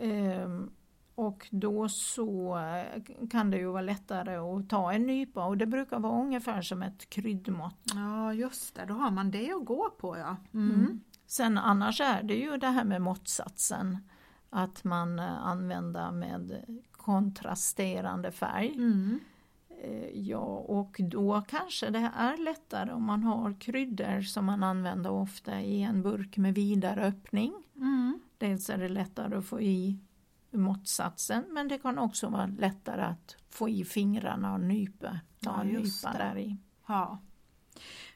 Ehm, 0.00 0.70
och 1.16 1.48
då 1.50 1.88
så 1.88 2.58
eh, 2.58 3.02
kan 3.30 3.50
det 3.50 3.56
ju 3.58 3.66
vara 3.66 3.82
lättare 3.82 4.36
att 4.36 4.68
ta 4.68 4.92
en 4.92 5.06
nypa 5.06 5.44
och 5.44 5.56
det 5.56 5.66
brukar 5.66 5.98
vara 5.98 6.22
ungefär 6.22 6.62
som 6.62 6.82
ett 6.82 7.10
kryddmått. 7.10 7.92
Ja 7.94 8.32
just 8.34 8.74
det, 8.74 8.84
då 8.84 8.94
har 8.94 9.10
man 9.10 9.30
det 9.30 9.52
att 9.52 9.64
gå 9.64 9.90
på 9.98 10.18
ja. 10.18 10.36
Mm. 10.54 11.00
Sen 11.26 11.58
annars 11.58 12.00
är 12.00 12.22
det 12.22 12.34
ju 12.34 12.56
det 12.56 12.66
här 12.66 12.84
med 12.84 13.02
måttsatsen. 13.02 13.98
Att 14.50 14.84
man 14.84 15.18
eh, 15.18 15.46
använder 15.46 16.10
med 16.10 16.64
kontrasterande 16.92 18.32
färg. 18.32 18.74
Mm. 18.74 19.20
Eh, 19.82 20.10
Ja, 20.12 20.64
och 20.68 20.96
då 20.98 21.42
kanske 21.48 21.90
det 21.90 22.10
är 22.16 22.36
lättare 22.36 22.92
om 22.92 23.04
man 23.04 23.22
har 23.22 23.60
kryddor 23.60 24.20
som 24.20 24.44
man 24.44 24.62
använder 24.62 25.10
ofta 25.10 25.60
i 25.60 25.82
en 25.82 26.02
burk 26.02 26.36
med 26.36 26.54
vidare 26.54 27.04
öppning. 27.04 27.52
Mm. 27.76 28.20
Dels 28.38 28.70
är 28.70 28.78
det 28.78 28.88
lättare 28.88 29.36
att 29.36 29.44
få 29.44 29.60
i 29.60 29.98
måttsatsen 30.56 31.44
men 31.50 31.68
det 31.68 31.78
kan 31.78 31.98
också 31.98 32.28
vara 32.28 32.46
lättare 32.46 33.02
att 33.02 33.36
få 33.50 33.68
i 33.68 33.84
fingrarna 33.84 34.52
och 34.54 34.60
nypa, 34.60 35.20
ta 35.40 35.50
Ja, 35.50 35.60
en 35.60 35.66
nypa 35.66 36.12
det. 36.12 36.18
där 36.18 36.38
i. 36.38 36.56
Ja. 36.86 37.18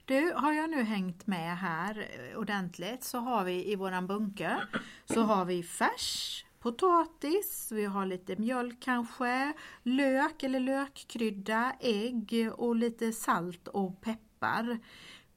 Du, 0.05 0.33
har 0.37 0.53
jag 0.53 0.71
nu 0.71 0.83
hängt 0.83 1.27
med 1.27 1.59
här 1.59 2.07
ordentligt 2.37 3.05
så 3.05 3.19
har 3.19 3.45
vi 3.45 3.73
i 3.73 3.77
våran 3.77 4.07
bunker 4.07 4.69
så 5.05 5.23
har 5.23 5.45
vi 5.45 5.63
färs, 5.63 6.45
potatis, 6.59 7.73
vi 7.73 7.85
har 7.85 8.07
lite 8.07 8.37
mjölk 8.37 8.81
kanske, 8.81 9.53
lök 9.83 10.43
eller 10.43 10.61
lökkrydda, 10.61 11.73
ägg 11.81 12.51
och 12.57 12.77
lite 12.77 13.13
salt 13.13 13.69
och 13.69 14.01
peppar. 14.01 14.79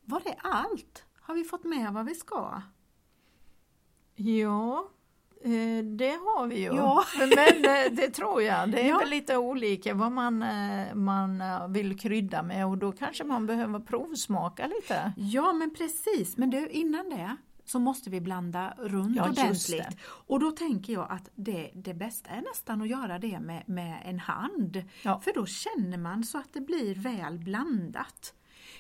Var 0.05 0.21
det 0.23 0.35
allt? 0.43 1.05
Har 1.21 1.33
vi 1.35 1.43
fått 1.43 1.63
med 1.63 1.93
vad 1.93 2.05
vi 2.05 2.15
ska? 2.15 2.61
Ja, 4.15 4.89
det 5.97 6.09
har 6.25 6.47
vi 6.47 6.59
ju. 6.59 6.65
Ja. 6.75 7.03
Men 7.19 7.65
eh, 7.65 7.91
det 7.91 8.09
tror 8.09 8.41
jag, 8.41 8.69
det 8.69 8.79
är 8.81 8.89
Ja. 8.89 8.97
väl 8.99 9.09
lite 9.09 9.37
olika 9.37 9.93
vad 9.93 10.11
man, 10.11 10.43
eh, 10.43 10.93
man 10.95 11.41
eh, 11.41 11.67
vill 11.67 11.99
krydda 11.99 12.43
med 12.43 12.65
och 12.67 12.77
då 12.77 12.91
kanske 12.91 13.23
man 13.23 13.45
behöver 13.45 13.79
provsmaka 13.79 14.67
lite. 14.67 15.13
Ja 15.17 15.53
men 15.53 15.73
precis, 15.75 16.37
men 16.37 16.49
du 16.49 16.67
innan 16.67 17.09
det 17.09 17.35
så 17.65 17.79
måste 17.79 18.09
vi 18.09 18.21
blanda 18.21 18.73
runt 18.77 19.15
Ja, 19.15 19.29
ordentligt. 19.29 19.97
Och 20.03 20.39
då 20.39 20.51
tänker 20.51 20.93
jag 20.93 21.07
att 21.09 21.29
det, 21.35 21.71
det 21.73 21.93
bästa 21.93 22.29
är 22.29 22.41
nästan 22.41 22.81
att 22.81 22.87
göra 22.89 23.19
det 23.19 23.39
med, 23.39 23.63
med 23.69 24.01
en 24.05 24.19
hand. 24.19 24.83
Ja. 25.01 25.19
För 25.19 25.33
då 25.33 25.45
känner 25.45 25.97
man 25.97 26.23
så 26.23 26.37
att 26.37 26.53
det 26.53 26.61
blir 26.61 26.95
väl 26.95 27.39
blandat. 27.39 28.33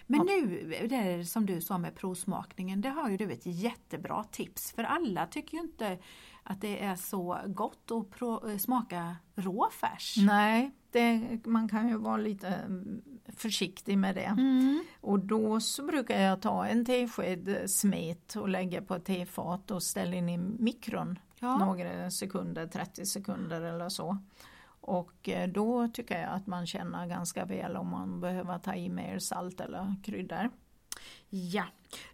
Men 0.07 0.25
nu, 0.25 0.67
det 0.89 0.95
är 0.95 1.23
som 1.23 1.45
du 1.45 1.61
sa 1.61 1.77
med 1.77 1.95
provsmakningen, 1.95 2.81
det 2.81 2.89
har 2.89 3.09
ju 3.09 3.17
du 3.17 3.31
ett 3.31 3.45
jättebra 3.45 4.23
tips. 4.23 4.71
För 4.71 4.83
alla 4.83 5.27
tycker 5.27 5.57
ju 5.57 5.63
inte 5.63 5.97
att 6.43 6.61
det 6.61 6.83
är 6.83 6.95
så 6.95 7.39
gott 7.45 7.91
att 7.91 8.09
pro, 8.11 8.49
eh, 8.49 8.57
smaka 8.57 9.15
rå 9.35 9.69
färs. 9.81 10.15
Nej, 10.17 10.71
det, 10.91 11.39
man 11.45 11.69
kan 11.69 11.87
ju 11.87 11.97
vara 11.97 12.17
lite 12.17 12.47
mm, 12.47 13.01
försiktig 13.27 13.97
med 13.97 14.15
det. 14.15 14.21
Mm. 14.21 14.83
Och 15.01 15.19
då 15.19 15.59
så 15.59 15.83
brukar 15.83 16.21
jag 16.21 16.41
ta 16.41 16.65
en 16.65 16.85
tesked 16.85 17.69
smet 17.69 18.35
och 18.35 18.49
lägga 18.49 18.81
på 18.81 18.95
ett 18.95 19.05
tefat 19.05 19.71
och 19.71 19.83
ställa 19.83 20.15
in 20.15 20.29
i 20.29 20.37
mikron 20.37 21.19
Ja. 21.39 21.57
några 21.57 22.11
sekunder, 22.11 22.67
30 22.67 23.05
sekunder 23.05 23.61
eller 23.61 23.89
så. 23.89 24.17
Och 24.83 25.29
eh, 25.29 25.49
då 25.49 25.87
tycker 25.87 26.21
jag 26.21 26.29
att 26.29 26.47
man 26.47 26.67
känner 26.67 27.07
ganska 27.07 27.45
väl 27.45 27.77
om 27.77 27.87
man 27.87 28.19
behöver 28.19 28.59
ta 28.59 28.75
i 28.75 28.89
mer 28.89 29.19
salt 29.19 29.61
eller 29.61 29.95
kryddor. 30.03 30.49
Ja, 31.29 31.65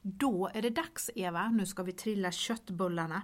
då 0.01 0.49
är 0.53 0.61
det 0.61 0.69
dags 0.69 1.09
Eva, 1.15 1.49
nu 1.49 1.65
ska 1.65 1.83
vi 1.83 1.91
trilla 1.91 2.31
köttbullarna. 2.31 3.21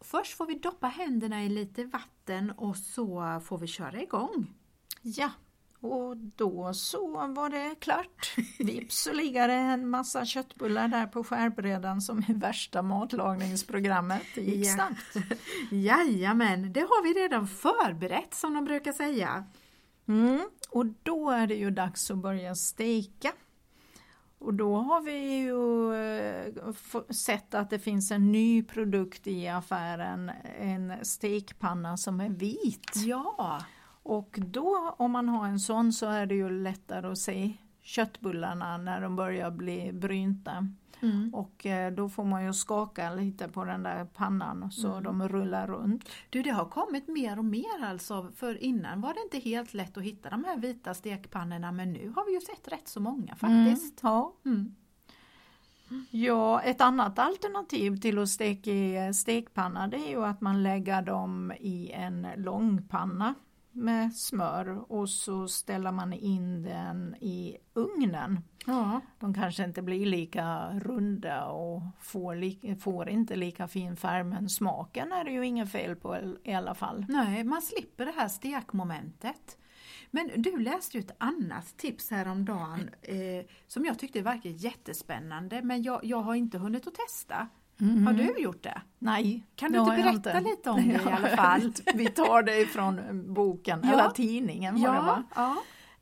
Först 0.00 0.36
får 0.36 0.46
vi 0.46 0.54
doppa 0.54 0.86
händerna 0.86 1.44
i 1.44 1.48
lite 1.48 1.84
vatten 1.84 2.50
och 2.50 2.76
så 2.76 3.40
får 3.44 3.58
vi 3.58 3.66
köra 3.66 4.02
igång. 4.02 4.46
Ja, 5.02 5.30
och 5.84 6.16
då 6.16 6.74
så 6.74 7.26
var 7.28 7.48
det 7.48 7.74
klart. 7.80 8.34
Vips 8.58 9.02
så 9.02 9.12
ligger 9.12 9.48
det 9.48 9.54
en 9.54 9.88
massa 9.88 10.24
köttbullar 10.24 10.88
där 10.88 11.06
på 11.06 11.24
skärbrädan 11.24 12.00
som 12.00 12.18
är 12.18 12.34
värsta 12.34 12.82
matlagningsprogrammet. 12.82 14.22
Det 14.34 14.40
gick 14.40 14.66
Ja. 14.66 14.74
snabbt. 14.74 15.28
Jajamän, 15.70 16.72
det 16.72 16.80
har 16.80 17.02
vi 17.04 17.20
redan 17.20 17.46
förberett 17.46 18.34
som 18.34 18.54
de 18.54 18.64
brukar 18.64 18.92
säga. 18.92 19.44
Mm. 20.08 20.40
Och 20.70 20.86
då 21.02 21.30
är 21.30 21.46
det 21.46 21.54
ju 21.54 21.70
dags 21.70 22.10
att 22.10 22.18
börja 22.18 22.54
steka. 22.54 23.32
Och 24.38 24.54
då 24.54 24.76
har 24.76 25.00
vi 25.00 25.36
ju 25.38 25.94
eh, 25.94 26.72
sett 27.10 27.54
att 27.54 27.70
det 27.70 27.78
finns 27.78 28.10
en 28.10 28.32
ny 28.32 28.62
produkt 28.62 29.26
i 29.26 29.48
affären, 29.48 30.30
en 30.60 30.92
stekpanna 31.04 31.96
som 31.96 32.20
är 32.20 32.28
vit. 32.28 32.92
Ja, 33.06 33.62
Och 34.06 34.38
då 34.46 34.94
om 34.98 35.12
man 35.12 35.28
har 35.28 35.46
en 35.46 35.60
sån 35.60 35.92
så 35.92 36.06
är 36.06 36.26
det 36.26 36.34
ju 36.34 36.50
lättare 36.62 37.06
att 37.06 37.18
se 37.18 37.52
köttbullarna 37.82 38.76
när 38.78 39.00
de 39.00 39.16
börjar 39.16 39.50
bli 39.50 39.92
brynta. 39.92 40.68
mm. 41.00 41.34
Och 41.34 41.66
eh, 41.66 41.92
då 41.92 42.08
får 42.08 42.24
man 42.24 42.44
ju 42.44 42.52
skaka 42.52 43.14
lite 43.14 43.48
på 43.48 43.64
den 43.64 43.82
där 43.82 44.04
pannan 44.04 44.70
så 44.72 44.90
Mm. 44.90 45.02
de 45.04 45.28
rullar 45.28 45.66
runt. 45.66 46.08
du 46.30 46.42
det 46.42 46.50
har 46.50 46.64
kommit 46.64 47.08
mer 47.08 47.38
och 47.38 47.44
mer 47.44 47.84
alltså, 47.84 48.30
för 48.36 48.62
innan 48.62 49.00
var 49.00 49.14
det 49.14 49.20
inte 49.24 49.50
helt 49.50 49.74
lätt 49.74 49.96
att 49.96 50.02
hitta 50.02 50.30
de 50.30 50.44
här 50.44 50.56
vita 50.56 50.94
stekpannorna 50.94 51.72
men 51.72 51.92
nu 51.92 52.12
har 52.16 52.26
vi 52.26 52.32
ju 52.34 52.40
sett 52.40 52.72
rätt 52.72 52.88
så 52.88 53.00
många 53.00 53.34
faktiskt. 53.36 53.98
Ja. 54.02 54.32
Mm. 54.44 54.74
ja, 56.10 56.60
ett 56.60 56.80
annat 56.80 57.18
alternativ 57.18 57.96
till 58.00 58.18
att 58.18 58.28
steka 58.28 58.70
i 58.70 59.14
stekpanna 59.14 59.88
det 59.88 59.96
är 59.96 60.10
ju 60.10 60.24
att 60.24 60.40
man 60.40 60.62
lägger 60.62 61.02
dem 61.02 61.52
i 61.60 61.90
en 61.90 62.26
långpanna 62.36 63.34
med 63.74 64.14
smör 64.14 64.92
och 64.92 65.08
så 65.10 65.48
ställer 65.48 65.92
man 65.92 66.12
in 66.12 66.62
den 66.62 67.14
i 67.20 67.56
ugnen. 67.74 68.40
Ja. 68.66 69.00
De 69.18 69.34
kanske 69.34 69.64
inte 69.64 69.82
blir 69.82 70.06
lika 70.06 70.70
runda 70.80 71.44
och 71.46 71.82
får, 72.00 72.34
li- 72.34 72.76
får 72.80 73.08
inte 73.08 73.36
lika 73.36 73.68
fin 73.68 73.96
färg 73.96 74.24
men 74.24 74.48
smaken 74.48 75.12
är 75.12 75.24
det 75.24 75.30
ju 75.30 75.46
inget 75.46 75.72
fel 75.72 75.96
på 75.96 76.16
i- 76.44 76.54
alla 76.54 76.74
fall. 76.74 77.06
Nej, 77.08 77.44
man 77.44 77.62
slipper 77.62 78.06
det 78.06 78.12
här 78.16 78.28
stekmomentet. 78.28 79.58
Men 80.10 80.30
du 80.36 80.58
läste 80.58 80.96
ju 80.98 81.04
ett 81.04 81.16
annat 81.18 81.76
tips 81.76 82.10
häromdagen 82.10 82.90
eh, 83.02 83.46
som 83.66 83.84
jag 83.84 83.98
tyckte 83.98 84.22
verkar 84.22 84.50
jättespännande 84.50 85.62
men 85.62 85.82
jag, 85.82 86.04
jag 86.04 86.18
har 86.22 86.34
inte 86.34 86.58
hunnit 86.58 86.86
att 86.86 86.94
testa. 86.94 87.48
Har 88.06 88.12
du 88.12 88.42
gjort 88.42 88.62
det? 88.62 88.82
Nej, 88.98 89.46
Kan 89.56 89.72
du 89.72 89.78
inte 89.78 89.90
berätta 89.96 90.40
lite 90.40 90.70
om 90.70 90.76
det 90.88 90.94
i 90.94 91.12
alla 91.12 91.28
fall? 91.28 91.72
Vi 91.94 92.06
tar 92.06 92.42
det 92.42 92.60
ifrån 92.60 93.00
boken, 93.34 93.80
Ja. 93.84 93.92
eller 93.92 94.10
tidningen 94.10 94.82
var 94.82 94.94
det 94.94 95.00
va? 95.00 95.22
ja. 95.34 95.56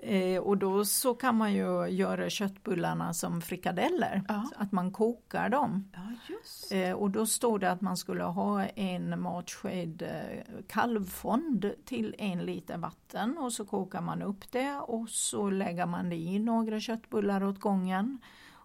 Eh, 0.07 0.39
och 0.43 0.59
då 0.59 0.85
så 0.85 1.15
kan 1.15 1.37
man 1.37 1.53
ju 1.55 1.87
göra 1.89 2.31
köttbullarna 2.31 3.15
som 3.15 3.41
frikadeller, 3.43 4.23
Ja. 4.29 4.49
att 4.57 4.73
man 4.73 4.91
kokar 4.93 5.49
dem. 5.49 5.91
ja, 5.93 6.77
Eh, 6.77 6.93
och 6.93 7.11
då 7.11 7.27
står 7.27 7.59
det 7.59 7.71
att 7.71 7.81
man 7.81 7.97
skulle 7.97 8.25
ha 8.25 8.65
en 8.65 9.21
matsked 9.21 10.03
eh, 10.03 10.63
kalvfond 10.69 11.73
till 11.85 12.15
en 12.19 12.39
liter 12.39 12.79
vatten 12.79 13.39
och 13.39 13.53
så 13.53 13.65
kokar 13.65 14.01
man 14.01 14.23
upp 14.23 14.53
det 14.53 14.75
och 14.77 15.09
så 15.09 15.51
lägger 15.51 15.87
man 15.87 16.09
det 16.09 16.17
i 16.17 16.39
några 16.39 16.81
köttbullar 16.81 17.45
åt 17.45 17.61
gången. 17.61 18.19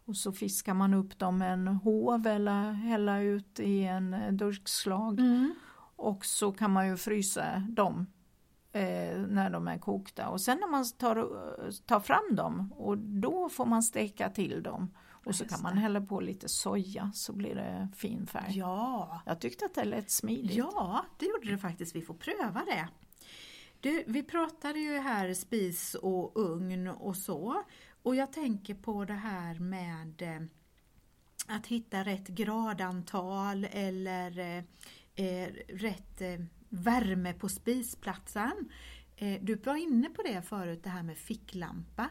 Och 0.07 0.15
så 0.15 0.31
fiskar 0.31 0.73
man 0.73 0.93
upp 0.93 1.19
dem 1.19 1.37
med 1.37 1.53
en 1.53 1.67
hov 1.67 2.27
eller 2.27 2.71
hälla 2.71 3.19
ut 3.21 3.59
i 3.59 3.83
en 3.83 4.13
eh, 4.13 4.33
durkslag. 4.33 5.19
mm. 5.19 5.53
Och 5.95 6.25
så 6.25 6.51
kan 6.51 6.71
man 6.71 6.87
ju 6.87 6.97
frysa 6.97 7.63
dem 7.69 8.07
eh, 8.71 9.17
när 9.17 9.49
de 9.49 9.67
är 9.67 9.77
kokta. 9.77 10.29
Och 10.29 10.41
sen 10.41 10.57
när 10.59 10.67
man 10.67 10.85
tar, 10.97 11.17
eh, 11.17 11.71
tar 11.85 11.99
fram 11.99 12.35
dem 12.35 12.73
och 12.77 12.97
då 12.97 13.49
får 13.49 13.65
man 13.65 13.83
steka 13.83 14.29
till 14.29 14.63
dem. 14.63 14.93
Och 15.25 15.35
så 15.35 15.45
kan 15.45 15.61
man 15.61 15.77
hälla 15.77 16.01
på 16.01 16.19
lite 16.19 16.49
soja 16.49 17.11
så 17.13 17.33
blir 17.33 17.55
det 17.55 17.89
fin 17.95 18.27
färg. 18.27 18.57
Ja. 18.57 19.21
Jag 19.25 19.39
tyckte 19.39 19.65
att 19.65 19.75
det 19.75 19.85
lät 19.85 20.11
smidigt. 20.11 20.55
ja, 20.55 21.05
det 21.19 21.25
gjorde 21.25 21.51
det 21.51 21.57
faktiskt. 21.57 21.95
Vi 21.95 22.01
får 22.01 22.13
pröva 22.13 22.65
det. 22.65 22.87
Du, 23.79 24.03
vi 24.07 24.23
pratade 24.23 24.79
ju 24.79 24.97
här 24.97 25.33
spis 25.33 25.95
och 25.95 26.31
ugn 26.35 26.87
och 26.87 27.17
så. 27.17 27.63
Och 28.07 28.15
jag 28.15 28.33
tänker 28.33 28.73
på 28.73 29.05
det 29.05 29.13
här 29.13 29.59
med 29.59 30.21
eh, 30.21 30.41
att 31.55 31.67
hitta 31.67 32.03
rätt 32.03 32.27
gradantal 32.27 33.67
eller 33.71 34.39
eh, 34.39 34.63
eh, 35.25 35.49
rätt 35.67 36.21
värme 36.69 37.33
på 37.33 37.49
spisplatsen. 37.49 38.69
Du 39.41 39.55
var 39.55 39.75
inne 39.75 40.09
på 40.09 40.21
det 40.21 40.41
förut, 40.41 40.83
det 40.83 40.89
här 40.89 41.03
med 41.03 41.17
ficklampa. 41.17 42.09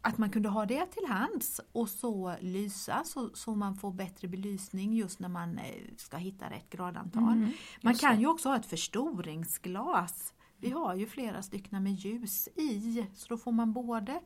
Att 0.00 0.18
man 0.18 0.30
kunde 0.30 0.48
ha 0.48 0.66
det 0.66 0.86
till 0.86 1.06
hands 1.08 1.60
och 1.72 1.88
så 1.88 2.36
lysa 2.40 3.02
så, 3.04 3.30
så 3.34 3.54
man 3.54 3.76
får 3.76 3.92
bättre 3.92 4.28
belysning 4.28 4.94
just 4.94 5.20
när 5.20 5.28
man 5.28 5.60
ska 5.96 6.16
hitta 6.16 6.50
rätt 6.50 6.70
gradantal. 6.70 7.32
Mm, 7.32 7.50
man 7.82 7.94
kan 7.94 8.14
det. 8.14 8.20
ju 8.20 8.26
också 8.26 8.48
ha 8.48 8.56
ett 8.56 8.66
förstoringsglas. 8.66 10.34
Vi 10.56 10.70
har 10.70 10.94
ju 10.94 11.06
flera 11.06 11.42
stycken 11.42 11.82
med 11.82 11.92
ljus 11.92 12.48
i 12.56 13.06
så 13.14 13.28
då 13.28 13.36
får 13.36 13.52
man 13.52 13.72
både 13.72 14.20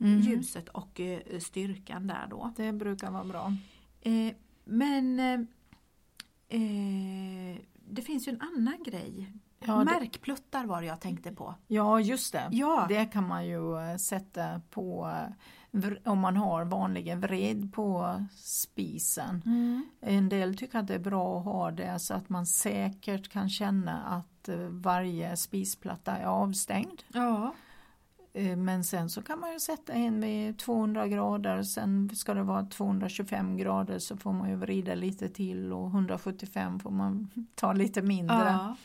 Mm. 0.00 0.20
ljuset 0.20 0.68
och 0.68 1.00
eh, 1.00 1.38
styrkan 1.38 2.06
där 2.06 2.26
då. 2.30 2.52
Det 2.56 2.72
brukar 2.72 3.10
vara 3.10 3.24
bra. 3.24 3.52
Eh, 4.00 4.34
men 4.64 5.20
eh, 6.48 7.58
det 7.88 8.02
finns 8.02 8.28
ju 8.28 8.32
en 8.32 8.40
annan 8.40 8.82
grej. 8.82 9.32
Ja, 9.66 9.84
Märkpluttar 9.84 10.64
var 10.64 10.80
det 10.80 10.86
jag 10.86 11.00
tänkte 11.00 11.32
på. 11.32 11.54
Ja, 11.66 12.00
just 12.00 12.32
det. 12.32 12.48
Ja. 12.50 12.86
Det 12.88 13.04
kan 13.04 13.28
man 13.28 13.46
ju 13.46 13.98
sätta 13.98 14.60
på 14.70 15.16
om 16.04 16.18
man 16.18 16.36
har 16.36 16.64
vanliga 16.64 17.16
vred 17.16 17.72
på 17.72 18.20
spisen. 18.36 19.42
Mm. 19.46 19.86
En 20.00 20.28
del 20.28 20.56
tycker 20.56 20.78
att 20.78 20.86
det 20.86 20.94
är 20.94 20.98
bra 20.98 21.38
att 21.38 21.44
ha 21.44 21.70
det 21.70 21.98
så 21.98 22.14
att 22.14 22.28
man 22.28 22.46
säkert 22.46 23.28
kan 23.28 23.50
känna 23.50 24.02
att 24.02 24.48
varje 24.70 25.36
spisplatta 25.36 26.16
är 26.16 26.26
avstängd. 26.26 27.02
Ja. 27.08 27.54
Eh, 28.36 28.56
Men 28.56 28.84
sen 28.84 29.10
så 29.10 29.22
kan 29.22 29.40
man 29.40 29.52
ju 29.52 29.60
sätta 29.60 29.94
in 29.94 30.20
vid 30.20 30.58
200 30.58 31.08
grader, 31.08 31.62
sen 31.62 32.10
ska 32.16 32.34
det 32.34 32.42
vara 32.42 32.64
225 32.64 33.56
grader 33.56 33.98
så 33.98 34.16
får 34.16 34.32
man 34.32 34.48
ju 34.50 34.56
vrida 34.56 34.94
lite 34.94 35.28
till 35.28 35.72
och 35.72 35.86
175 35.86 36.80
får 36.80 36.90
man 36.90 37.30
ta 37.54 37.72
lite 37.72 38.02
mindre. 38.02 38.36
ja. 38.36 38.76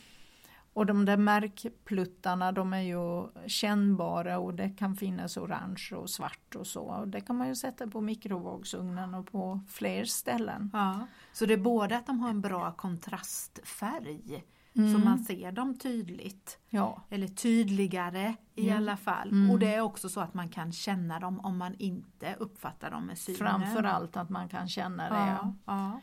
Och 0.72 0.86
de 0.86 1.04
där 1.04 1.16
märkpluttarna 1.16 2.52
de 2.52 2.72
är 2.72 2.80
ju 2.80 3.28
kännbara 3.46 4.38
och 4.38 4.54
det 4.54 4.70
kan 4.70 4.96
finnas 4.96 5.36
orange 5.36 5.88
och 5.94 6.10
svart 6.10 6.54
och 6.56 6.66
så. 6.66 6.80
Och 6.82 7.08
det 7.08 7.20
kan 7.20 7.36
man 7.36 7.48
ju 7.48 7.54
sätta 7.54 7.86
på 7.86 8.00
mikrovågsugnen 8.00 9.14
och 9.14 9.32
på 9.32 9.60
fler 9.68 10.04
ställen. 10.04 10.70
ja. 10.72 11.06
Så 11.32 11.46
det 11.46 11.52
är 11.54 11.58
både 11.58 11.96
att 11.96 12.06
de 12.06 12.20
har 12.20 12.30
en 12.30 12.40
bra 12.40 12.72
kontrastfärg 12.72 14.44
så 14.74 14.80
Mm. 14.80 15.04
man 15.04 15.18
ser 15.18 15.52
dem 15.52 15.78
tydligt. 15.78 16.58
Ja, 16.68 17.02
Eller 17.10 17.28
tydligare 17.28 18.34
i 18.54 18.66
Mm. 18.68 18.76
alla 18.82 18.96
fall. 18.96 19.28
Mm. 19.30 19.50
Och 19.50 19.58
det 19.58 19.74
är 19.74 19.80
också 19.80 20.08
så 20.08 20.20
att 20.20 20.34
man 20.34 20.48
kan 20.48 20.72
känna 20.72 21.20
dem 21.20 21.40
om 21.40 21.58
man 21.58 21.74
inte 21.78 22.34
uppfattar 22.38 22.90
dem 22.90 23.06
med 23.06 23.18
synen. 23.18 23.38
framförallt 23.38 24.16
att 24.16 24.30
man 24.30 24.48
kan 24.48 24.68
känna 24.68 25.08
det. 25.10 25.16
Ja, 25.16 25.54
ja. 25.64 26.00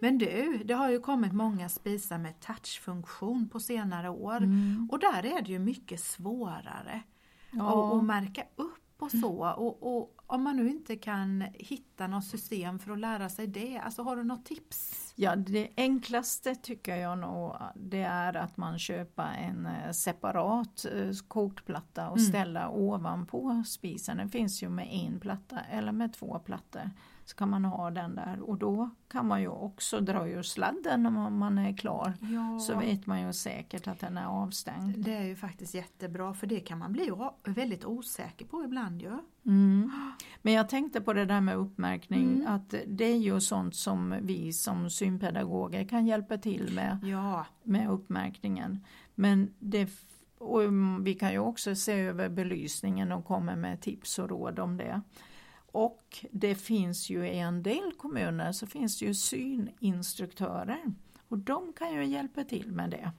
Men 0.00 0.18
du, 0.18 0.62
det 0.64 0.74
har 0.74 0.90
ju 0.90 1.00
kommit 1.00 1.32
många 1.32 1.68
spisar 1.68 2.18
med 2.18 2.40
touchfunktion 2.40 3.48
på 3.48 3.60
senare 3.60 4.08
år. 4.08 4.36
Mm. 4.36 4.88
Och 4.92 4.98
där 4.98 5.26
är 5.26 5.42
det 5.42 5.52
ju 5.52 5.58
mycket 5.58 6.00
svårare 6.00 7.02
Ja. 7.50 7.88
att, 7.92 7.98
att 7.98 8.04
märka 8.04 8.42
upp 8.56 8.76
och 9.02 9.10
så. 9.10 9.54
Och, 9.56 9.96
och 9.96 10.14
om 10.26 10.42
man 10.42 10.56
nu 10.56 10.70
inte 10.70 10.96
kan 10.96 11.44
hitta 11.54 12.06
något 12.06 12.24
system 12.24 12.78
för 12.78 12.92
att 12.92 12.98
lära 12.98 13.28
sig 13.28 13.46
det, 13.46 13.78
alltså 13.78 14.02
har 14.02 14.16
du 14.16 14.24
något 14.24 14.44
tips? 14.44 15.12
Ja, 15.16 15.36
det 15.36 15.68
enklaste 15.76 16.54
tycker 16.54 16.96
jag 16.96 17.18
nog 17.18 17.56
det 17.74 18.02
är 18.02 18.36
att 18.36 18.56
man 18.56 18.78
köper 18.78 19.22
en 19.38 19.66
eh, 19.66 19.90
separat 19.92 20.84
eh, 20.94 21.10
kokplatta 21.28 22.10
och 22.10 22.18
Mm. 22.18 22.28
ställer 22.28 22.68
ovanpå 22.68 23.62
spisen. 23.66 24.16
Den 24.16 24.28
finns 24.28 24.62
ju 24.62 24.68
med 24.68 24.88
en 24.90 25.20
platta 25.20 25.60
eller 25.70 25.92
med 25.92 26.12
två 26.12 26.38
plattor. 26.38 26.90
Så 27.30 27.36
kan 27.36 27.50
man 27.50 27.64
ha 27.64 27.90
den 27.90 28.14
där 28.14 28.40
och 28.40 28.58
då 28.58 28.90
kan 29.08 29.26
man 29.26 29.40
ju 29.40 29.48
också 29.48 30.00
dra 30.00 30.28
ur 30.28 30.42
sladden 30.42 31.02
när 31.02 31.10
man- 31.10 31.58
är 31.58 31.76
klar. 31.76 32.12
Ja, 32.20 32.58
Så 32.60 32.78
vet 32.78 33.06
man 33.06 33.20
ju 33.26 33.32
säkert 33.32 33.88
att 33.88 34.00
den 34.00 34.18
är 34.18 34.26
avstängd. 34.26 34.98
det 35.04 35.14
är 35.14 35.24
ju 35.24 35.36
faktiskt 35.36 35.74
jättebra 35.74 36.34
för 36.34 36.46
det 36.46 36.60
kan 36.60 36.78
man 36.78 36.92
bli 36.92 37.10
väldigt 37.44 37.84
osäker 37.84 38.44
på 38.46 38.64
ibland 38.64 39.02
ju. 39.02 39.18
Mm. 39.46 39.90
Men 40.42 40.52
jag 40.52 40.68
tänkte 40.68 41.00
på 41.00 41.12
det 41.12 41.24
där 41.24 41.40
med 41.40 41.56
uppmärkning 41.56 42.28
Mm. 42.34 42.46
att 42.54 42.74
det 42.86 43.04
är 43.04 43.16
ju 43.16 43.40
sånt 43.40 43.74
som 43.76 44.14
vi 44.22 44.52
som 44.52 44.90
synpedagoger 44.90 45.84
kan 45.88 46.06
hjälpa 46.06 46.38
till 46.38 46.72
med. 46.74 46.98
Ja, 47.02 47.46
med 47.62 47.90
uppmärkningen. 47.90 48.84
Men 49.14 49.54
det, 49.58 49.90
och 50.38 50.62
mm, 50.62 51.04
vi 51.04 51.14
kan 51.14 51.32
ju 51.32 51.38
också 51.38 51.74
se 51.74 51.92
över 51.92 52.28
belysningen 52.28 53.12
och 53.12 53.24
komma 53.24 53.56
med 53.56 53.80
tips 53.80 54.18
och 54.18 54.28
råd 54.30 54.58
om 54.58 54.76
det. 54.76 55.00
Och 55.72 56.26
det 56.30 56.54
finns 56.54 57.10
ju 57.10 57.26
i 57.26 57.38
en 57.38 57.62
del 57.62 57.92
kommuner 57.96 58.52
så 58.52 58.66
finns 58.66 58.98
det 58.98 59.06
ju 59.06 59.14
syninstruktörer 59.14 60.94
och 61.28 61.38
de 61.38 61.72
kan 61.72 61.94
ju 61.94 62.04
hjälpa 62.04 62.44
till 62.44 62.72
med 62.72 62.90
det. 62.90 63.12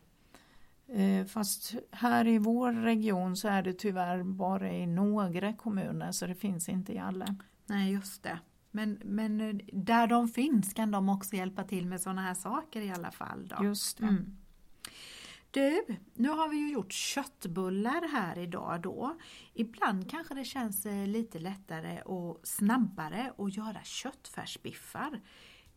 Eh, 1.01 1.25
fast 1.25 1.75
här 1.91 2.27
i 2.27 2.37
vår 2.37 2.71
region 2.71 3.37
så 3.37 3.47
är 3.47 3.63
det 3.63 3.73
tyvärr 3.73 4.23
bara 4.23 4.71
i 4.73 4.87
några 4.87 5.53
kommuner 5.53 6.11
så 6.11 6.27
det 6.27 6.35
finns 6.35 6.69
inte 6.69 6.93
i 6.93 6.97
alla. 6.97 7.35
Nej, 7.65 7.91
just 7.91 8.23
det. 8.23 8.39
Men, 8.71 9.01
men 9.05 9.41
eh, 9.41 9.55
där 9.73 10.07
de 10.07 10.27
finns 10.27 10.73
kan 10.73 10.91
de 10.91 11.09
också 11.09 11.35
hjälpa 11.35 11.63
till 11.63 11.87
med 11.87 12.01
sådana 12.01 12.21
här 12.21 12.33
saker 12.33 12.81
i 12.81 12.91
alla 12.91 13.11
fall. 13.11 13.47
Då. 13.47 13.65
Just 13.65 13.97
det. 13.97 14.05
Mm. 14.05 14.37
Du, 15.53 15.85
nu 16.13 16.29
har 16.29 16.49
vi 16.49 16.57
ju 16.57 16.71
gjort 16.71 16.93
köttbullar 16.93 18.07
här 18.11 18.37
idag 18.37 18.81
då. 18.81 19.17
Ibland 19.53 20.09
kanske 20.09 20.33
det 20.33 20.43
känns 20.43 20.85
eh, 20.85 21.07
lite 21.07 21.39
lättare 21.39 22.01
och 22.01 22.39
snabbare 22.43 23.33
att 23.37 23.57
göra 23.57 23.83
köttfärsbiffar. 23.83 25.21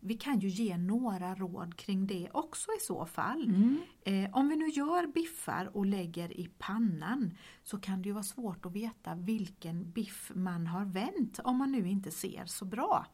Vi 0.01 0.15
kan 0.15 0.39
ju 0.39 0.49
ge 0.49 0.77
några 0.77 1.35
råd 1.35 1.77
kring 1.77 2.07
det 2.07 2.29
också 2.33 2.71
i 2.71 2.81
så 2.81 3.07
fall. 3.07 3.45
Mm. 3.45 3.79
Eh, 4.05 4.37
om 4.37 4.49
vi 4.49 4.57
nu 4.57 4.69
gör 4.69 5.07
biffar 5.07 5.77
och 5.77 5.87
lägger 5.87 6.41
i 6.41 6.51
pannan 6.59 7.37
så 7.63 7.79
kan 7.79 8.03
det 8.03 8.09
ju 8.09 8.13
vara 8.13 8.25
svårt 8.25 8.67
att 8.67 8.73
veta 8.73 9.15
vilken 9.15 9.91
biff 9.91 10.31
man 10.35 10.67
har 10.67 10.85
vänt 10.85 11.41
om 11.45 11.57
man 11.57 11.73
nu 11.73 11.89
inte 11.89 12.11
ser 12.11 12.47
så 12.47 12.65
bra. 12.65 13.07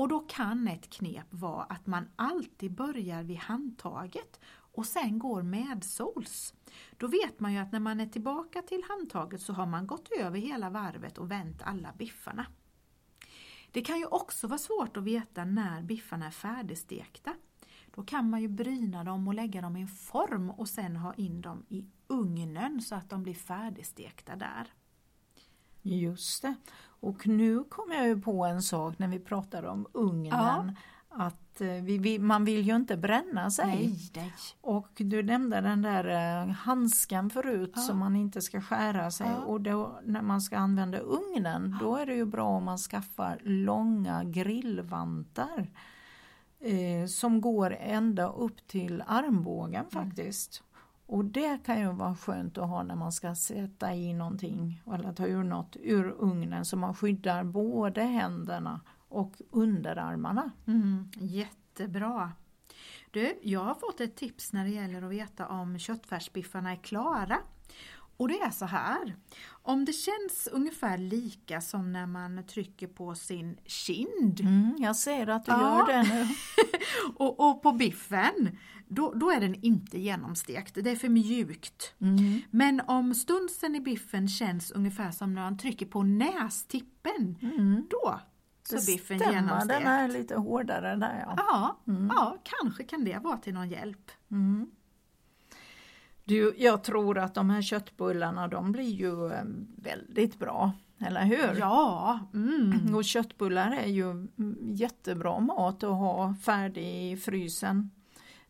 Och 0.00 0.08
då 0.08 0.20
kan 0.20 0.68
ett 0.68 0.90
knep 0.90 1.26
vara 1.30 1.62
att 1.62 1.86
man 1.86 2.08
alltid 2.16 2.72
börjar 2.72 3.22
vid 3.22 3.36
handtaget 3.36 4.40
och 4.72 4.86
sen 4.86 5.18
går 5.18 5.42
medsols. 5.42 6.54
Då 6.96 7.06
vet 7.06 7.40
man 7.40 7.52
ju 7.52 7.58
att 7.58 7.72
när 7.72 7.80
man 7.80 8.00
är 8.00 8.06
tillbaka 8.06 8.62
till 8.62 8.82
handtaget 8.88 9.42
så 9.42 9.52
har 9.52 9.66
man 9.66 9.86
gått 9.86 10.08
över 10.18 10.38
hela 10.38 10.70
varvet 10.70 11.18
och 11.18 11.30
vänt 11.30 11.62
alla 11.62 11.92
biffarna. 11.92 12.46
Det 13.72 13.82
kan 13.82 13.98
ju 13.98 14.06
också 14.06 14.46
vara 14.46 14.58
svårt 14.58 14.96
att 14.96 15.04
veta 15.04 15.44
när 15.44 15.82
biffarna 15.82 16.26
är 16.26 16.30
färdigstekta. 16.30 17.34
Då 17.94 18.02
kan 18.02 18.30
man 18.30 18.42
ju 18.42 18.48
bryna 18.48 19.04
dem 19.04 19.28
och 19.28 19.34
lägga 19.34 19.60
dem 19.60 19.76
i 19.76 19.80
en 19.80 19.88
form 19.88 20.50
och 20.50 20.68
sen 20.68 20.96
ha 20.96 21.14
in 21.14 21.40
dem 21.40 21.66
i 21.68 21.86
ugnen 22.06 22.82
så 22.82 22.94
att 22.94 23.10
de 23.10 23.22
blir 23.22 23.34
färdigstekta 23.34 24.36
där. 24.36 24.72
Just 25.82 26.42
det. 26.42 26.54
Och 26.82 27.26
nu 27.26 27.64
kom 27.64 27.92
jag 27.92 28.06
ju 28.06 28.20
på 28.20 28.44
en 28.44 28.62
sak 28.62 28.98
när 28.98 29.08
vi 29.08 29.18
pratade 29.18 29.68
om 29.68 29.86
ugnen. 29.92 30.30
Ja. 30.30 30.74
Att 31.08 31.49
eh, 31.60 31.82
vi, 31.82 31.98
vi, 31.98 32.18
man 32.18 32.44
vill 32.44 32.66
ju 32.68 32.76
inte 32.76 32.96
bränna 32.96 33.50
sig. 33.50 33.66
Nej, 33.66 33.98
nej. 34.16 34.32
Och 34.60 34.88
du 34.96 35.22
nämnde 35.22 35.60
den 35.60 35.82
där 35.82 36.04
eh, 36.42 36.48
handsken 36.52 37.30
förut 37.30 37.72
Ja. 37.74 37.80
som 37.80 37.98
man 37.98 38.16
inte 38.16 38.40
ska 38.40 38.60
skära 38.60 39.10
sig 39.10 39.26
Ja. 39.26 39.44
och 39.44 39.60
då, 39.60 40.00
när 40.04 40.22
man 40.22 40.40
ska 40.40 40.58
använda 40.58 40.98
ugnen 40.98 41.76
då 41.80 41.96
är 41.96 42.06
det 42.06 42.14
ju 42.14 42.24
bra 42.24 42.44
om 42.48 42.64
man 42.64 42.78
skaffar 42.78 43.38
långa 43.44 44.24
grillvantar 44.24 45.70
eh, 46.60 47.06
som 47.06 47.40
går 47.40 47.76
ända 47.80 48.28
upp 48.32 48.66
till 48.66 49.02
armbågen 49.06 49.86
Mm. 49.90 49.90
faktiskt. 49.90 50.62
Och 51.06 51.24
det 51.24 51.58
kan 51.64 51.80
ju 51.80 51.92
vara 51.92 52.14
skönt 52.16 52.58
att 52.58 52.68
ha 52.68 52.82
när 52.82 52.94
man 52.94 53.12
ska 53.12 53.34
sätta 53.34 53.94
i 53.94 54.12
någonting 54.14 54.82
eller 54.94 55.12
ta 55.12 55.26
ur 55.26 55.44
något 55.44 55.76
ur 55.80 56.14
ugnen 56.18 56.64
så 56.64 56.76
man 56.76 56.94
skyddar 56.94 57.44
både 57.44 58.02
händerna 58.02 58.80
och 59.10 59.32
underarmarna. 59.50 60.50
Mm, 60.66 61.10
jättebra. 61.18 62.32
Du, 63.10 63.38
jag 63.42 63.60
har 63.64 63.74
fått 63.74 64.00
ett 64.00 64.16
tips 64.16 64.52
när 64.52 64.64
det 64.64 64.70
gäller 64.70 65.02
att 65.02 65.10
veta 65.12 65.48
om 65.48 65.78
köttfärsbiffarna 65.78 66.72
är 66.72 66.76
klara. 66.76 67.38
Och 68.16 68.28
det 68.28 68.40
är 68.40 68.50
så 68.50 68.64
här. 68.64 69.16
Om 69.48 69.84
det 69.84 69.92
känns 69.92 70.48
ungefär 70.52 70.98
lika 70.98 71.60
som 71.60 71.92
när 71.92 72.06
man 72.06 72.46
trycker 72.46 72.86
på 72.86 73.14
sin 73.14 73.58
kind 73.66 74.40
Mm, 74.40 74.74
jag 74.78 74.96
ser 74.96 75.26
att 75.26 75.44
du 75.46 75.52
Ja. 75.52 75.78
gör 75.78 75.86
det 76.02 76.02
nu. 76.14 76.26
och, 77.16 77.50
och 77.50 77.62
på 77.62 77.72
biffen, 77.72 78.58
då, 78.88 79.12
då 79.14 79.30
är 79.30 79.40
den 79.40 79.54
inte 79.54 79.98
genomstekt. 80.00 80.74
Det 80.74 80.90
är 80.90 80.96
för 80.96 81.08
mjukt. 81.08 81.94
Mm. 82.00 82.40
Men 82.50 82.80
om 82.86 83.14
stunsen 83.14 83.74
i 83.74 83.80
biffen 83.80 84.28
känns 84.28 84.70
ungefär 84.70 85.10
som 85.10 85.34
när 85.34 85.42
man 85.42 85.58
trycker 85.58 85.86
på 85.86 86.02
nästippen, 86.02 87.36
Mm. 87.42 87.86
då 87.90 88.20
så 88.62 88.86
biffen 88.92 89.18
genomstekt. 89.18 89.68
den 89.68 89.86
är 89.86 90.08
lite 90.08 90.36
hårdare 90.36 90.96
där 90.96 91.24
ja. 91.26 91.34
Ja, 91.36 91.76
Mm. 91.92 92.10
ja, 92.16 92.36
kanske 92.42 92.84
kan 92.84 93.04
det 93.04 93.18
vara 93.18 93.36
till 93.36 93.54
någon 93.54 93.68
hjälp. 93.68 94.10
Mm. 94.30 94.70
Du, 96.24 96.54
jag 96.58 96.84
tror 96.84 97.18
att 97.18 97.34
de 97.34 97.50
här 97.50 97.62
köttbullarna 97.62 98.48
de 98.48 98.72
blir 98.72 98.90
ju 98.90 99.26
eh, 99.32 99.42
väldigt 99.76 100.38
bra, 100.38 100.72
eller 100.98 101.24
hur? 101.24 101.58
Ja, 101.58 102.18
mm. 102.34 102.94
Och 102.94 103.04
köttbullar 103.04 103.70
är 103.72 103.86
ju 103.86 104.10
mm, 104.10 104.58
jättebra 104.60 105.40
mat 105.40 105.82
att 105.84 105.90
ha 105.90 106.34
färdig 106.34 107.12
i 107.12 107.16
frysen. 107.16 107.90